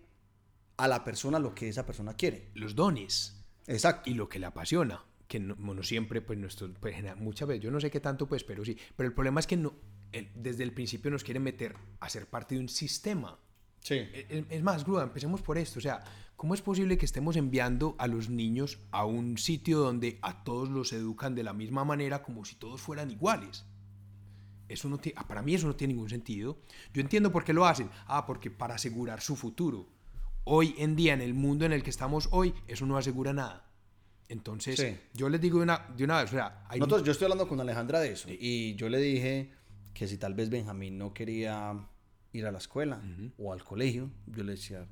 a 0.77 0.87
la 0.87 1.03
persona 1.03 1.39
lo 1.39 1.53
que 1.53 1.69
esa 1.69 1.85
persona 1.85 2.13
quiere. 2.15 2.49
Los 2.55 2.75
dones. 2.75 3.39
Exacto. 3.67 4.09
y 4.09 4.15
lo 4.15 4.27
que 4.27 4.39
le 4.39 4.45
apasiona 4.47 5.01
que 5.33 5.39
no, 5.39 5.55
bueno, 5.55 5.81
siempre 5.83 6.21
pues 6.21 6.37
nuestro 6.37 6.71
pues, 6.79 6.95
muchas 7.17 7.47
veces 7.47 7.63
yo 7.63 7.71
no 7.71 7.79
sé 7.79 7.89
qué 7.89 7.99
tanto 7.99 8.27
pues 8.27 8.43
pero 8.43 8.63
sí 8.63 8.77
pero 8.95 9.07
el 9.09 9.15
problema 9.15 9.39
es 9.39 9.47
que 9.47 9.57
no 9.57 9.73
el- 10.11 10.29
desde 10.35 10.63
el 10.63 10.71
principio 10.73 11.09
nos 11.09 11.23
quieren 11.23 11.41
meter 11.43 11.75
a 11.99 12.07
ser 12.09 12.27
parte 12.27 12.55
de 12.55 12.61
un 12.61 12.69
sistema 12.69 13.39
Sí. 13.81 13.95
E- 13.95 14.27
es, 14.29 14.45
es 14.49 14.61
más 14.63 14.85
grúa 14.85 15.03
empecemos 15.03 15.41
por 15.41 15.57
esto 15.57 15.79
o 15.79 15.81
sea 15.81 16.03
cómo 16.35 16.53
es 16.53 16.61
posible 16.61 16.97
que 16.99 17.05
estemos 17.05 17.35
enviando 17.35 17.95
a 17.97 18.05
los 18.07 18.29
niños 18.29 18.77
a 18.91 19.05
un 19.05 19.37
sitio 19.37 19.79
donde 19.79 20.19
a 20.21 20.43
todos 20.43 20.69
los 20.69 20.93
educan 20.93 21.33
de 21.35 21.43
la 21.43 21.53
misma 21.53 21.83
manera 21.83 22.21
como 22.21 22.45
si 22.45 22.55
todos 22.55 22.79
fueran 22.79 23.09
iguales 23.11 23.65
eso 24.69 24.87
no 24.89 24.97
tiene, 24.97 25.19
para 25.27 25.41
mí 25.41 25.53
eso 25.55 25.67
no 25.67 25.75
tiene 25.75 25.93
ningún 25.93 26.09
sentido. 26.09 26.57
Yo 26.93 27.01
entiendo 27.01 27.31
por 27.31 27.43
qué 27.43 27.53
lo 27.53 27.65
hacen. 27.65 27.89
Ah, 28.07 28.25
porque 28.25 28.49
para 28.49 28.75
asegurar 28.75 29.21
su 29.21 29.35
futuro. 29.35 29.87
Hoy 30.45 30.73
en 30.77 30.95
día, 30.95 31.13
en 31.13 31.21
el 31.21 31.33
mundo 31.33 31.65
en 31.65 31.73
el 31.73 31.83
que 31.83 31.89
estamos 31.91 32.29
hoy, 32.31 32.53
eso 32.67 32.85
no 32.85 32.97
asegura 32.97 33.33
nada. 33.33 33.69
Entonces, 34.33 34.79
Sí. 34.79 34.97
yo 35.13 35.29
les 35.29 35.39
digo 35.39 35.59
de 35.59 35.63
una, 35.63 35.85
de 35.95 36.03
una 36.03 36.21
vez, 36.21 36.31
o 36.31 36.35
sea, 36.35 36.65
hay 36.67 36.79
Nosotros- 36.79 37.03
yo 37.03 37.11
estoy 37.11 37.25
hablando 37.25 37.47
con 37.47 37.59
Alejandra 37.61 37.99
de 37.99 38.11
eso. 38.11 38.27
Y 38.31 38.73
yo 38.75 38.89
le 38.89 38.97
dije 38.97 39.51
que 39.93 40.07
si 40.07 40.17
tal 40.17 40.33
vez 40.33 40.49
Benjamín 40.49 40.97
no 40.97 41.13
quería 41.13 41.73
ir 42.31 42.45
a 42.47 42.51
la 42.51 42.57
escuela 42.57 42.99
o 43.37 43.53
al 43.53 43.63
colegio, 43.63 44.09
yo 44.25 44.43
le 44.43 44.53
decía 44.53 44.87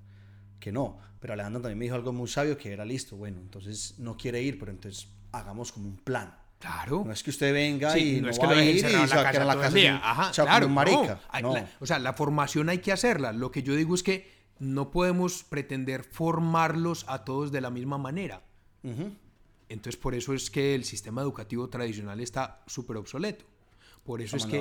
que 0.60 0.72
no. 0.72 1.00
Pero 1.20 1.34
Alejandra 1.34 1.62
también 1.64 1.80
me 1.80 1.86
dijo 1.86 1.96
algo 1.96 2.14
muy 2.14 2.28
sabio 2.28 2.56
que 2.56 2.72
era 2.72 2.86
listo. 2.86 3.16
Bueno, 3.18 3.40
entonces 3.42 3.96
no 3.98 4.16
quiere 4.16 4.42
ir, 4.44 4.60
pero 4.60 4.72
entonces 4.72 5.08
hagamos 5.32 5.72
como 5.72 5.88
un 5.88 5.98
plan. 5.98 6.36
Claro. 6.60 7.02
No 7.04 7.12
es 7.12 7.24
que 7.24 7.32
usted 7.32 7.52
venga 7.52 7.90
Sí, 7.92 8.18
y 8.18 8.22
no, 8.22 8.30
es 8.30 8.38
que 8.38 8.46
lo 8.46 8.52
deje 8.56 8.72
ir 8.74 8.78
y 8.78 8.82
la 8.92 9.08
casa 9.08 9.44
la 9.44 9.56
casa 9.56 9.68
así, 9.70 9.88
Ajá, 9.88 10.30
o 10.30 10.34
sea, 10.36 10.44
como 10.44 10.52
claro, 10.54 10.66
un 10.68 10.72
no. 10.72 10.76
marica. 10.76 11.20
Hay- 11.30 11.42
No. 11.42 11.54
la- 11.56 11.68
o 11.80 11.86
sea, 11.88 11.98
la 11.98 12.14
formación 12.14 12.70
hay 12.70 12.78
que 12.78 12.92
hacerla. 12.92 13.34
Lo 13.34 13.50
que 13.50 13.64
yo 13.64 13.74
digo 13.76 13.96
es 13.96 14.04
que 14.04 14.30
no 14.60 14.92
podemos 14.92 15.44
pretender 15.44 16.04
formarlos 16.04 17.06
a 17.08 17.26
todos 17.26 17.52
de 17.52 17.62
la 17.62 17.72
misma 17.72 17.98
manera. 17.98 18.44
Ujú. 18.84 19.12
Entonces, 19.72 20.00
por 20.00 20.14
eso 20.16 20.34
es 20.34 20.50
que 20.52 20.76
el 20.76 20.84
sistema 20.84 21.22
educativo 21.22 21.70
tradicional 21.70 22.20
está 22.20 22.62
súper 22.68 22.98
obsoleto. 22.98 23.46
Por 24.04 24.22
eso 24.22 24.36
es 24.36 24.46
que... 24.52 24.58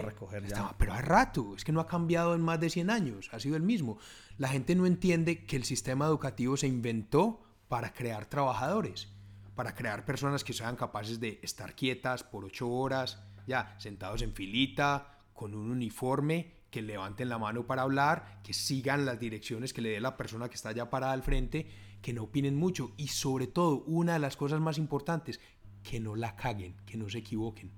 Está- 0.48 0.76
pero 0.78 0.92
a 0.92 1.00
rato, 1.00 1.54
es 1.56 1.64
que 1.64 1.72
no 1.72 1.80
ha 1.80 1.86
cambiado 1.86 2.34
en 2.34 2.42
más 2.42 2.60
de 2.60 2.70
100 2.70 2.90
años, 2.90 3.28
ha 3.32 3.40
sido 3.40 3.56
el 3.56 3.62
mismo. 3.62 3.98
La 4.38 4.48
gente 4.48 4.74
no 4.74 4.86
entiende 4.86 5.44
que 5.46 5.56
el 5.56 5.64
sistema 5.64 6.06
educativo 6.06 6.56
se 6.56 6.66
inventó 6.66 7.42
para 7.68 7.92
crear 7.92 8.26
trabajadores, 8.26 9.08
para 9.54 9.74
crear 9.74 10.04
personas 10.04 10.44
que 10.44 10.52
sean 10.52 10.76
capaces 10.76 11.18
de 11.20 11.40
estar 11.42 11.74
quietas 11.74 12.22
por 12.22 12.44
ocho 12.44 12.68
horas, 12.70 13.18
ya, 13.46 13.74
sentados 13.78 14.22
en 14.22 14.32
filita, 14.32 15.18
con 15.32 15.54
un 15.54 15.70
uniforme, 15.70 16.52
que 16.70 16.82
levanten 16.82 17.28
la 17.28 17.38
mano 17.38 17.66
para 17.66 17.82
hablar, 17.82 18.40
que 18.44 18.52
sigan 18.52 19.04
las 19.04 19.18
direcciones 19.18 19.72
que 19.72 19.80
le 19.80 19.88
dé 19.90 20.00
la 20.00 20.16
persona 20.16 20.48
que 20.48 20.54
está 20.54 20.68
allá 20.68 20.88
parada 20.88 21.12
al 21.14 21.22
frente, 21.22 21.66
que 22.02 22.12
no 22.12 22.24
opinen 22.24 22.56
mucho 22.56 22.92
y 22.96 23.08
sobre 23.08 23.46
todo, 23.46 23.82
una 23.86 24.14
de 24.14 24.18
las 24.18 24.36
cosas 24.36 24.60
más 24.60 24.78
importantes, 24.78 25.40
que 25.82 26.00
no 26.00 26.16
la 26.16 26.36
caguen, 26.36 26.76
que 26.86 26.96
no 26.96 27.08
se 27.08 27.18
equivoquen, 27.18 27.70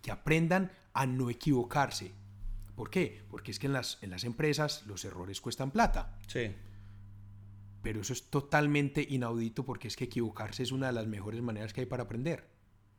que 0.00 0.10
aprendan 0.10 0.70
a 0.92 1.06
no 1.06 1.30
equivocarse. 1.30 2.12
¿Por 2.76 2.88
qué? 2.90 3.22
Porque 3.30 3.50
es 3.50 3.58
que 3.58 3.66
en 3.66 3.72
las, 3.74 3.98
en 4.02 4.10
las 4.10 4.24
empresas 4.24 4.84
los 4.86 5.04
errores 5.04 5.40
cuestan 5.40 5.70
plata, 5.70 6.18
Sí. 6.26 6.52
pero 7.82 8.00
eso 8.00 8.12
es 8.12 8.30
totalmente 8.30 9.04
inaudito 9.08 9.64
porque 9.64 9.88
es 9.88 9.96
que 9.96 10.04
equivocarse 10.04 10.62
es 10.62 10.72
una 10.72 10.86
de 10.86 10.92
las 10.92 11.06
mejores 11.06 11.42
maneras 11.42 11.72
que 11.72 11.80
hay 11.80 11.86
para 11.86 12.04
aprender. 12.04 12.48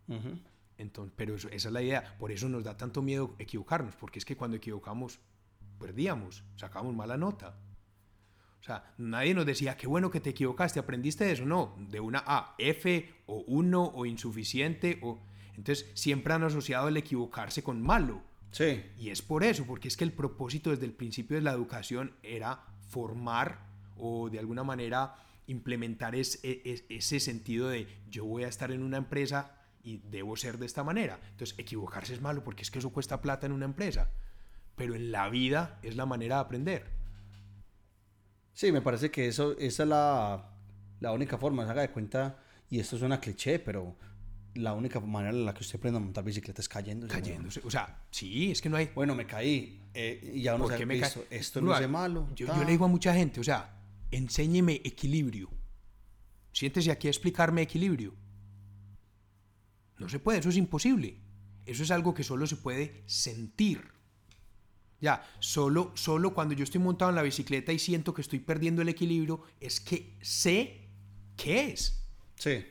Ujú. 0.07 0.37
Entonces, 0.77 1.13
pero 1.15 1.35
eso- 1.35 1.49
esa 1.49 1.69
es 1.69 1.73
la 1.73 1.81
idea. 1.81 2.15
Por 2.19 2.31
eso 2.31 2.49
nos 2.49 2.63
da 2.63 2.75
tanto 2.75 3.01
miedo 3.01 3.35
equivocarnos, 3.39 3.95
porque 3.95 4.19
es 4.19 4.25
que 4.25 4.35
cuando 4.35 4.57
equivocamos, 4.57 5.19
perdíamos, 5.79 6.43
sacamos 6.57 6.93
mala 6.95 7.15
nota. 7.17 7.57
O 8.63 8.65
sea, 8.65 8.93
nadie 8.97 9.33
nos 9.33 9.45
decía, 9.45 9.75
qué 9.75 9.87
bueno 9.87 10.09
que 10.09 10.21
te 10.21 10.29
equivocaste, 10.29 10.79
aprendiste 10.79 11.25
de 11.25 11.33
eso. 11.33 11.45
No, 11.45 11.75
de 11.89 11.99
una 11.99 12.23
A, 12.25 12.55
F 12.57 13.13
o 13.25 13.43
1 13.45 13.91
o 13.93 14.05
insuficiente. 14.05 14.99
o 15.01 15.19
Entonces, 15.57 15.91
siempre 15.95 16.33
han 16.33 16.43
asociado 16.43 16.87
el 16.87 16.95
equivocarse 16.95 17.61
con 17.61 17.81
malo. 17.81 18.21
Sí. 18.51 18.81
Y 18.97 19.09
es 19.09 19.21
por 19.21 19.43
eso, 19.43 19.65
porque 19.65 19.89
es 19.89 19.97
que 19.97 20.05
el 20.05 20.13
propósito 20.13 20.69
desde 20.69 20.85
el 20.85 20.93
principio 20.93 21.35
de 21.35 21.41
la 21.43 21.51
educación 21.51 22.13
era 22.23 22.61
formar 22.87 23.59
o 23.97 24.29
de 24.29 24.39
alguna 24.39 24.63
manera 24.63 25.15
implementar 25.47 26.15
es- 26.15 26.39
es- 26.43 26.85
ese 26.87 27.19
sentido 27.19 27.67
de 27.67 27.87
yo 28.09 28.23
voy 28.23 28.43
a 28.45 28.47
estar 28.47 28.71
en 28.71 28.81
una 28.81 28.95
empresa 28.97 29.57
y 29.83 29.97
debo 30.09 30.37
ser 30.37 30.57
de 30.57 30.65
esta 30.67 30.85
manera. 30.85 31.19
Entonces, 31.31 31.59
equivocarse 31.59 32.13
es 32.13 32.21
malo 32.21 32.45
porque 32.45 32.61
es 32.63 32.71
que 32.71 32.79
eso 32.79 32.91
cuesta 32.91 33.21
plata 33.21 33.45
en 33.45 33.51
una 33.51 33.65
empresa. 33.65 34.09
Pero 34.77 34.95
en 34.95 35.11
la 35.11 35.27
vida 35.29 35.79
es 35.83 35.97
la 35.97 36.05
manera 36.05 36.35
de 36.35 36.41
aprender. 36.41 37.02
Sí, 38.53 38.71
me 38.71 38.81
parece 38.81 39.09
que 39.11 39.27
eso, 39.27 39.57
esa 39.57 39.83
es 39.83 39.89
la, 39.89 40.49
la 40.99 41.11
única 41.11 41.37
forma, 41.37 41.65
se 41.65 41.71
haga 41.71 41.81
de 41.81 41.89
cuenta, 41.91 42.37
y 42.69 42.79
esto 42.79 42.97
suena 42.97 43.19
cliché, 43.19 43.59
pero 43.59 43.95
la 44.55 44.73
única 44.73 44.99
manera 44.99 45.31
en 45.35 45.45
la 45.45 45.53
que 45.53 45.61
usted 45.61 45.77
aprende 45.79 45.97
a 45.97 46.01
montar 46.01 46.23
bicicleta 46.23 46.61
es 46.61 46.69
cayendo. 46.69 47.07
Cayéndose. 47.07 47.61
O 47.65 47.71
sea, 47.71 48.03
sí, 48.11 48.51
es 48.51 48.61
que 48.61 48.69
no 48.69 48.77
hay... 48.77 48.91
Bueno, 48.93 49.15
me 49.15 49.25
caí, 49.25 49.81
eh, 49.93 50.31
y 50.35 50.41
ya 50.43 50.53
uno 50.55 50.65
¿Por 50.65 50.73
se 50.73 50.77
qué 50.77 50.83
ha 50.83 50.85
me 50.85 50.99
ca- 50.99 51.11
esto 51.31 51.61
no 51.61 51.71
Bro, 51.71 51.79
es 51.79 51.89
malo. 51.89 52.29
Yo, 52.35 52.45
yo 52.47 52.63
le 52.63 52.71
digo 52.71 52.85
a 52.85 52.87
mucha 52.87 53.13
gente, 53.15 53.39
o 53.39 53.43
sea, 53.43 53.81
enséñeme 54.11 54.81
equilibrio. 54.83 55.49
Siéntese 56.51 56.91
aquí 56.91 57.07
a 57.07 57.09
explicarme 57.09 57.63
equilibrio. 57.63 58.13
No 59.97 60.07
se 60.09 60.19
puede, 60.19 60.39
eso 60.39 60.49
es 60.49 60.57
imposible. 60.57 61.19
Eso 61.65 61.81
es 61.81 61.89
algo 61.91 62.13
que 62.13 62.23
solo 62.23 62.45
se 62.45 62.57
puede 62.57 63.03
sentir. 63.07 63.92
Ya, 65.03 65.21
solo, 65.39 65.91
solo 65.95 66.33
cuando 66.33 66.55
yo 66.55 66.63
estoy 66.63 66.79
montado 66.79 67.09
en 67.09 67.17
la 67.17 67.23
bicicleta 67.23 67.73
y 67.73 67.77
siento 67.77 68.13
que 68.13 68.21
estoy 68.21 68.39
perdiendo 68.39 68.81
el 68.81 68.87
equilibrio, 68.87 69.41
es 69.59 69.81
que 69.81 70.15
sé 70.21 70.87
qué 71.35 71.71
es. 71.71 72.05
Sí, 72.35 72.63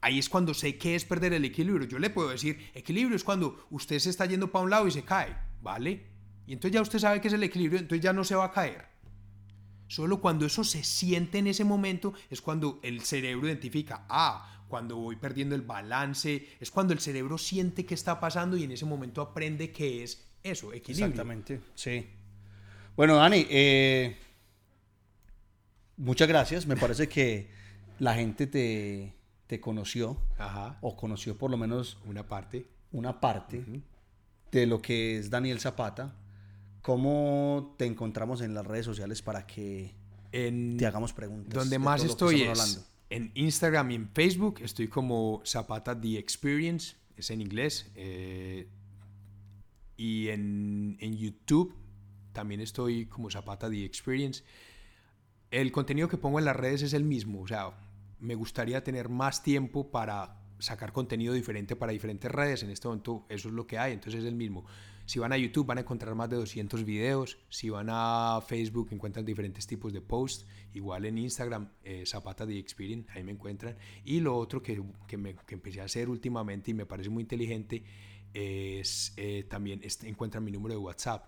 Ahí 0.00 0.18
es 0.18 0.30
cuando 0.30 0.54
sé 0.54 0.78
qué 0.78 0.94
es 0.94 1.04
perder 1.04 1.34
el 1.34 1.44
equilibrio. 1.44 1.86
Yo 1.86 1.98
le 1.98 2.08
puedo 2.08 2.30
decir, 2.30 2.70
equilibrio 2.72 3.14
es 3.14 3.22
cuando 3.22 3.66
usted 3.68 3.98
se 3.98 4.08
está 4.08 4.24
yendo 4.24 4.50
para 4.50 4.64
un 4.64 4.70
lado 4.70 4.88
y 4.88 4.92
se 4.92 5.04
cae, 5.04 5.36
¿vale? 5.60 6.06
Y 6.46 6.54
entonces 6.54 6.72
ya 6.72 6.80
usted 6.80 7.00
sabe 7.00 7.20
qué 7.20 7.28
es 7.28 7.34
el 7.34 7.42
equilibrio, 7.42 7.80
entonces 7.80 8.02
ya 8.02 8.14
no 8.14 8.24
se 8.24 8.34
va 8.34 8.46
a 8.46 8.52
caer. 8.52 8.86
Solo 9.88 10.22
cuando 10.22 10.46
eso 10.46 10.64
se 10.64 10.82
siente 10.82 11.36
en 11.36 11.48
ese 11.48 11.64
momento 11.64 12.14
es 12.30 12.40
cuando 12.40 12.80
el 12.82 13.02
cerebro 13.02 13.46
identifica, 13.46 14.06
ah, 14.08 14.64
cuando 14.68 14.96
voy 14.96 15.16
perdiendo 15.16 15.54
el 15.54 15.60
balance, 15.60 16.48
es 16.60 16.70
cuando 16.70 16.94
el 16.94 17.00
cerebro 17.00 17.36
siente 17.36 17.84
qué 17.84 17.92
está 17.92 18.20
pasando 18.20 18.56
y 18.56 18.64
en 18.64 18.72
ese 18.72 18.86
momento 18.86 19.20
aprende 19.20 19.70
qué 19.70 20.02
es 20.02 20.27
eso, 20.42 20.72
equilibrio. 20.72 21.06
exactamente, 21.06 21.60
sí. 21.74 22.06
Bueno, 22.96 23.16
Dani, 23.16 23.46
eh, 23.48 24.16
muchas 25.96 26.28
gracias. 26.28 26.66
Me 26.66 26.76
parece 26.76 27.08
que 27.08 27.48
la 27.98 28.14
gente 28.14 28.46
te, 28.46 29.14
te 29.46 29.60
conoció 29.60 30.16
Ajá. 30.38 30.78
o 30.80 30.96
conoció 30.96 31.36
por 31.36 31.50
lo 31.50 31.56
menos 31.56 31.98
Una 32.06 32.26
parte. 32.26 32.66
una 32.92 33.20
parte 33.20 33.64
de 34.50 34.66
lo 34.66 34.80
que 34.80 35.18
es 35.18 35.30
Daniel 35.30 35.60
Zapata. 35.60 36.14
¿Cómo 36.82 37.74
te 37.78 37.84
encontramos 37.84 38.40
en 38.40 38.54
las 38.54 38.66
redes 38.66 38.86
sociales 38.86 39.20
para 39.20 39.46
que 39.46 39.94
En, 40.32 40.76
te 40.78 40.86
hagamos 40.86 41.12
preguntas? 41.12 41.54
donde 41.54 41.74
de 41.74 41.78
más 41.78 42.02
estoy 42.04 42.42
es 42.42 42.48
hablando? 42.48 42.80
en 43.10 43.30
Instagram 43.34 43.90
y 43.90 43.94
en 43.96 44.08
Facebook. 44.08 44.60
Estoy 44.62 44.88
como 44.88 45.42
Zapata 45.44 46.00
The 46.00 46.18
Experience. 46.18 46.96
Es 47.16 47.30
en 47.30 47.40
inglés. 47.42 47.90
eh, 47.94 48.68
y 49.98 50.28
en, 50.28 50.96
en 51.00 51.14
YouTube 51.18 51.74
también 52.32 52.62
estoy 52.62 53.04
como 53.06 53.30
Zapata 53.30 53.68
The 53.68 53.84
Experience. 53.84 54.42
El 55.50 55.72
contenido 55.72 56.08
que 56.08 56.16
pongo 56.16 56.38
en 56.38 56.44
las 56.44 56.56
redes 56.56 56.82
es 56.82 56.92
el 56.94 57.04
mismo. 57.04 57.42
O 57.42 57.46
sea, 57.48 57.72
me 58.20 58.34
gustaría 58.34 58.82
tener 58.84 59.08
más 59.08 59.42
tiempo 59.42 59.90
para 59.90 60.40
sacar 60.58 60.92
contenido 60.92 61.34
diferente 61.34 61.76
para 61.76 61.92
diferentes 61.92 62.30
redes. 62.30 62.62
En 62.62 62.70
este 62.70 62.88
momento 62.88 63.26
eso 63.28 63.48
es 63.48 63.54
lo 63.54 63.66
que 63.66 63.78
hay, 63.78 63.92
entonces 63.92 64.22
es 64.22 64.26
el 64.28 64.34
mismo. 64.34 64.64
Si 65.06 65.18
van 65.18 65.32
a 65.32 65.38
YouTube 65.38 65.64
van 65.66 65.78
a 65.78 65.80
encontrar 65.80 66.14
más 66.14 66.28
de 66.28 66.36
200 66.36 66.84
videos. 66.84 67.38
Si 67.48 67.70
van 67.70 67.86
a 67.90 68.40
Facebook 68.46 68.88
encuentran 68.92 69.24
diferentes 69.24 69.66
tipos 69.66 69.92
de 69.92 70.02
posts. 70.02 70.46
Igual 70.74 71.06
en 71.06 71.16
Instagram, 71.16 71.70
eh, 71.82 72.04
Zapata 72.06 72.46
The 72.46 72.58
Experience, 72.58 73.10
ahí 73.12 73.24
me 73.24 73.32
encuentran. 73.32 73.76
Y 74.04 74.20
lo 74.20 74.36
otro 74.36 74.62
que, 74.62 74.82
que, 75.06 75.16
me- 75.16 75.34
que 75.34 75.54
empecé 75.54 75.80
a 75.80 75.84
hacer 75.84 76.10
últimamente 76.10 76.72
y 76.72 76.74
me 76.74 76.84
parece 76.84 77.08
muy 77.08 77.22
inteligente 77.22 77.82
es 78.34 79.12
eh, 79.16 79.44
también 79.48 79.80
este, 79.82 80.08
encuentran 80.08 80.44
mi 80.44 80.50
número 80.52 80.74
de 80.74 80.78
WhatsApp. 80.78 81.26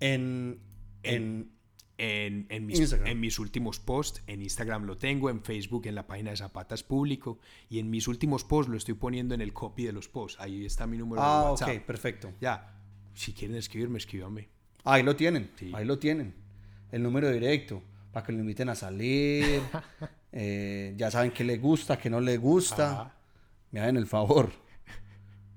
En, 0.00 0.60
en, 1.02 1.52
En, 1.98 2.46
en 2.50 2.66
mis, 2.66 2.92
en 2.92 3.20
mis 3.20 3.38
últimos 3.38 3.80
posts, 3.80 4.22
en 4.26 4.42
Instagram 4.42 4.84
lo 4.84 4.98
tengo, 4.98 5.30
en 5.30 5.42
Facebook, 5.42 5.86
en 5.86 5.94
la 5.94 6.06
página 6.06 6.30
de 6.32 6.36
Zapatas 6.36 6.82
Público, 6.82 7.38
y 7.70 7.78
en 7.78 7.88
mis 7.88 8.06
últimos 8.06 8.44
posts 8.44 8.70
lo 8.70 8.76
estoy 8.76 8.92
poniendo 8.94 9.34
en 9.34 9.40
el 9.40 9.54
copy 9.54 9.84
de 9.84 9.92
los 9.92 10.06
posts. 10.08 10.38
Ahí 10.38 10.66
está 10.66 10.86
mi 10.86 10.98
número 10.98 11.22
de 11.22 11.26
Ah, 11.26 11.50
WhatsApp. 11.52 11.68
ok, 11.78 11.82
perfecto. 11.86 12.32
Ya, 12.38 12.78
si 13.14 13.32
quieren 13.32 13.56
escribirme, 13.56 13.96
escríbanme. 13.96 14.48
Ahí 14.84 15.02
lo 15.02 15.16
tienen, 15.16 15.50
Sí. 15.56 15.72
ahí 15.74 15.86
lo 15.86 15.98
tienen. 15.98 16.34
El 16.92 17.02
número 17.02 17.30
directo, 17.30 17.82
para 18.12 18.26
que 18.26 18.32
lo 18.32 18.40
inviten 18.40 18.68
a 18.68 18.74
salir. 18.74 19.62
eh, 20.32 20.92
ya 20.98 21.10
saben 21.10 21.30
qué 21.30 21.44
le 21.44 21.56
gusta, 21.56 21.96
qué 21.98 22.10
no 22.10 22.20
le 22.20 22.36
gusta. 22.36 22.92
Ajá. 22.92 23.16
Me 23.70 23.80
hagan 23.80 23.96
el 23.96 24.06
favor. 24.06 24.52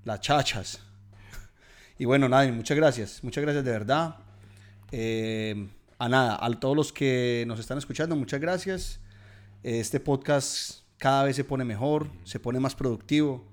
Las 0.04 0.22
chachas. 0.22 0.80
Y 1.98 2.06
bueno, 2.06 2.30
nada, 2.30 2.50
muchas 2.52 2.78
gracias. 2.78 3.24
Muchas 3.24 3.42
gracias 3.44 3.66
de 3.66 3.72
verdad. 3.72 4.16
Eh, 4.92 5.68
a 5.98 6.08
nada, 6.08 6.38
a 6.42 6.50
todos 6.60 6.76
los 6.76 6.94
que 6.94 7.44
nos 7.48 7.60
están 7.60 7.78
escuchando, 7.78 8.16
muchas 8.16 8.40
gracias. 8.40 9.00
Este 9.64 10.00
podcast 10.00 10.84
cada 10.98 11.26
vez 11.26 11.36
se 11.36 11.44
pone 11.44 11.66
mejor, 11.66 12.10
se 12.24 12.40
pone 12.40 12.60
más 12.60 12.76
productivo. 12.76 13.46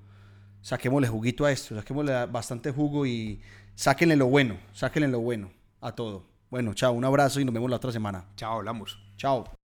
Saquémosle 0.63 1.09
juguito 1.09 1.45
a 1.45 1.53
esto, 1.53 1.77
saquémosle 1.77 2.27
bastante 2.27 2.71
jugo 2.71 3.07
y 3.07 3.41
sáquenle 3.75 4.17
lo 4.17 4.27
bueno, 4.27 4.59
sáquenle 4.73 5.09
lo 5.09 5.21
bueno 5.21 5.51
a 5.81 5.93
todo. 5.93 6.27
Bueno, 6.51 6.75
chao, 6.75 6.93
un 6.93 7.05
abrazo 7.05 7.41
y 7.41 7.45
nos 7.45 7.55
vemos 7.55 7.71
la 7.71 7.77
otra 7.77 7.93
semana. 7.93 8.27
Chao, 8.37 8.59
hablamos. 8.59 8.99
Chao. 9.17 9.66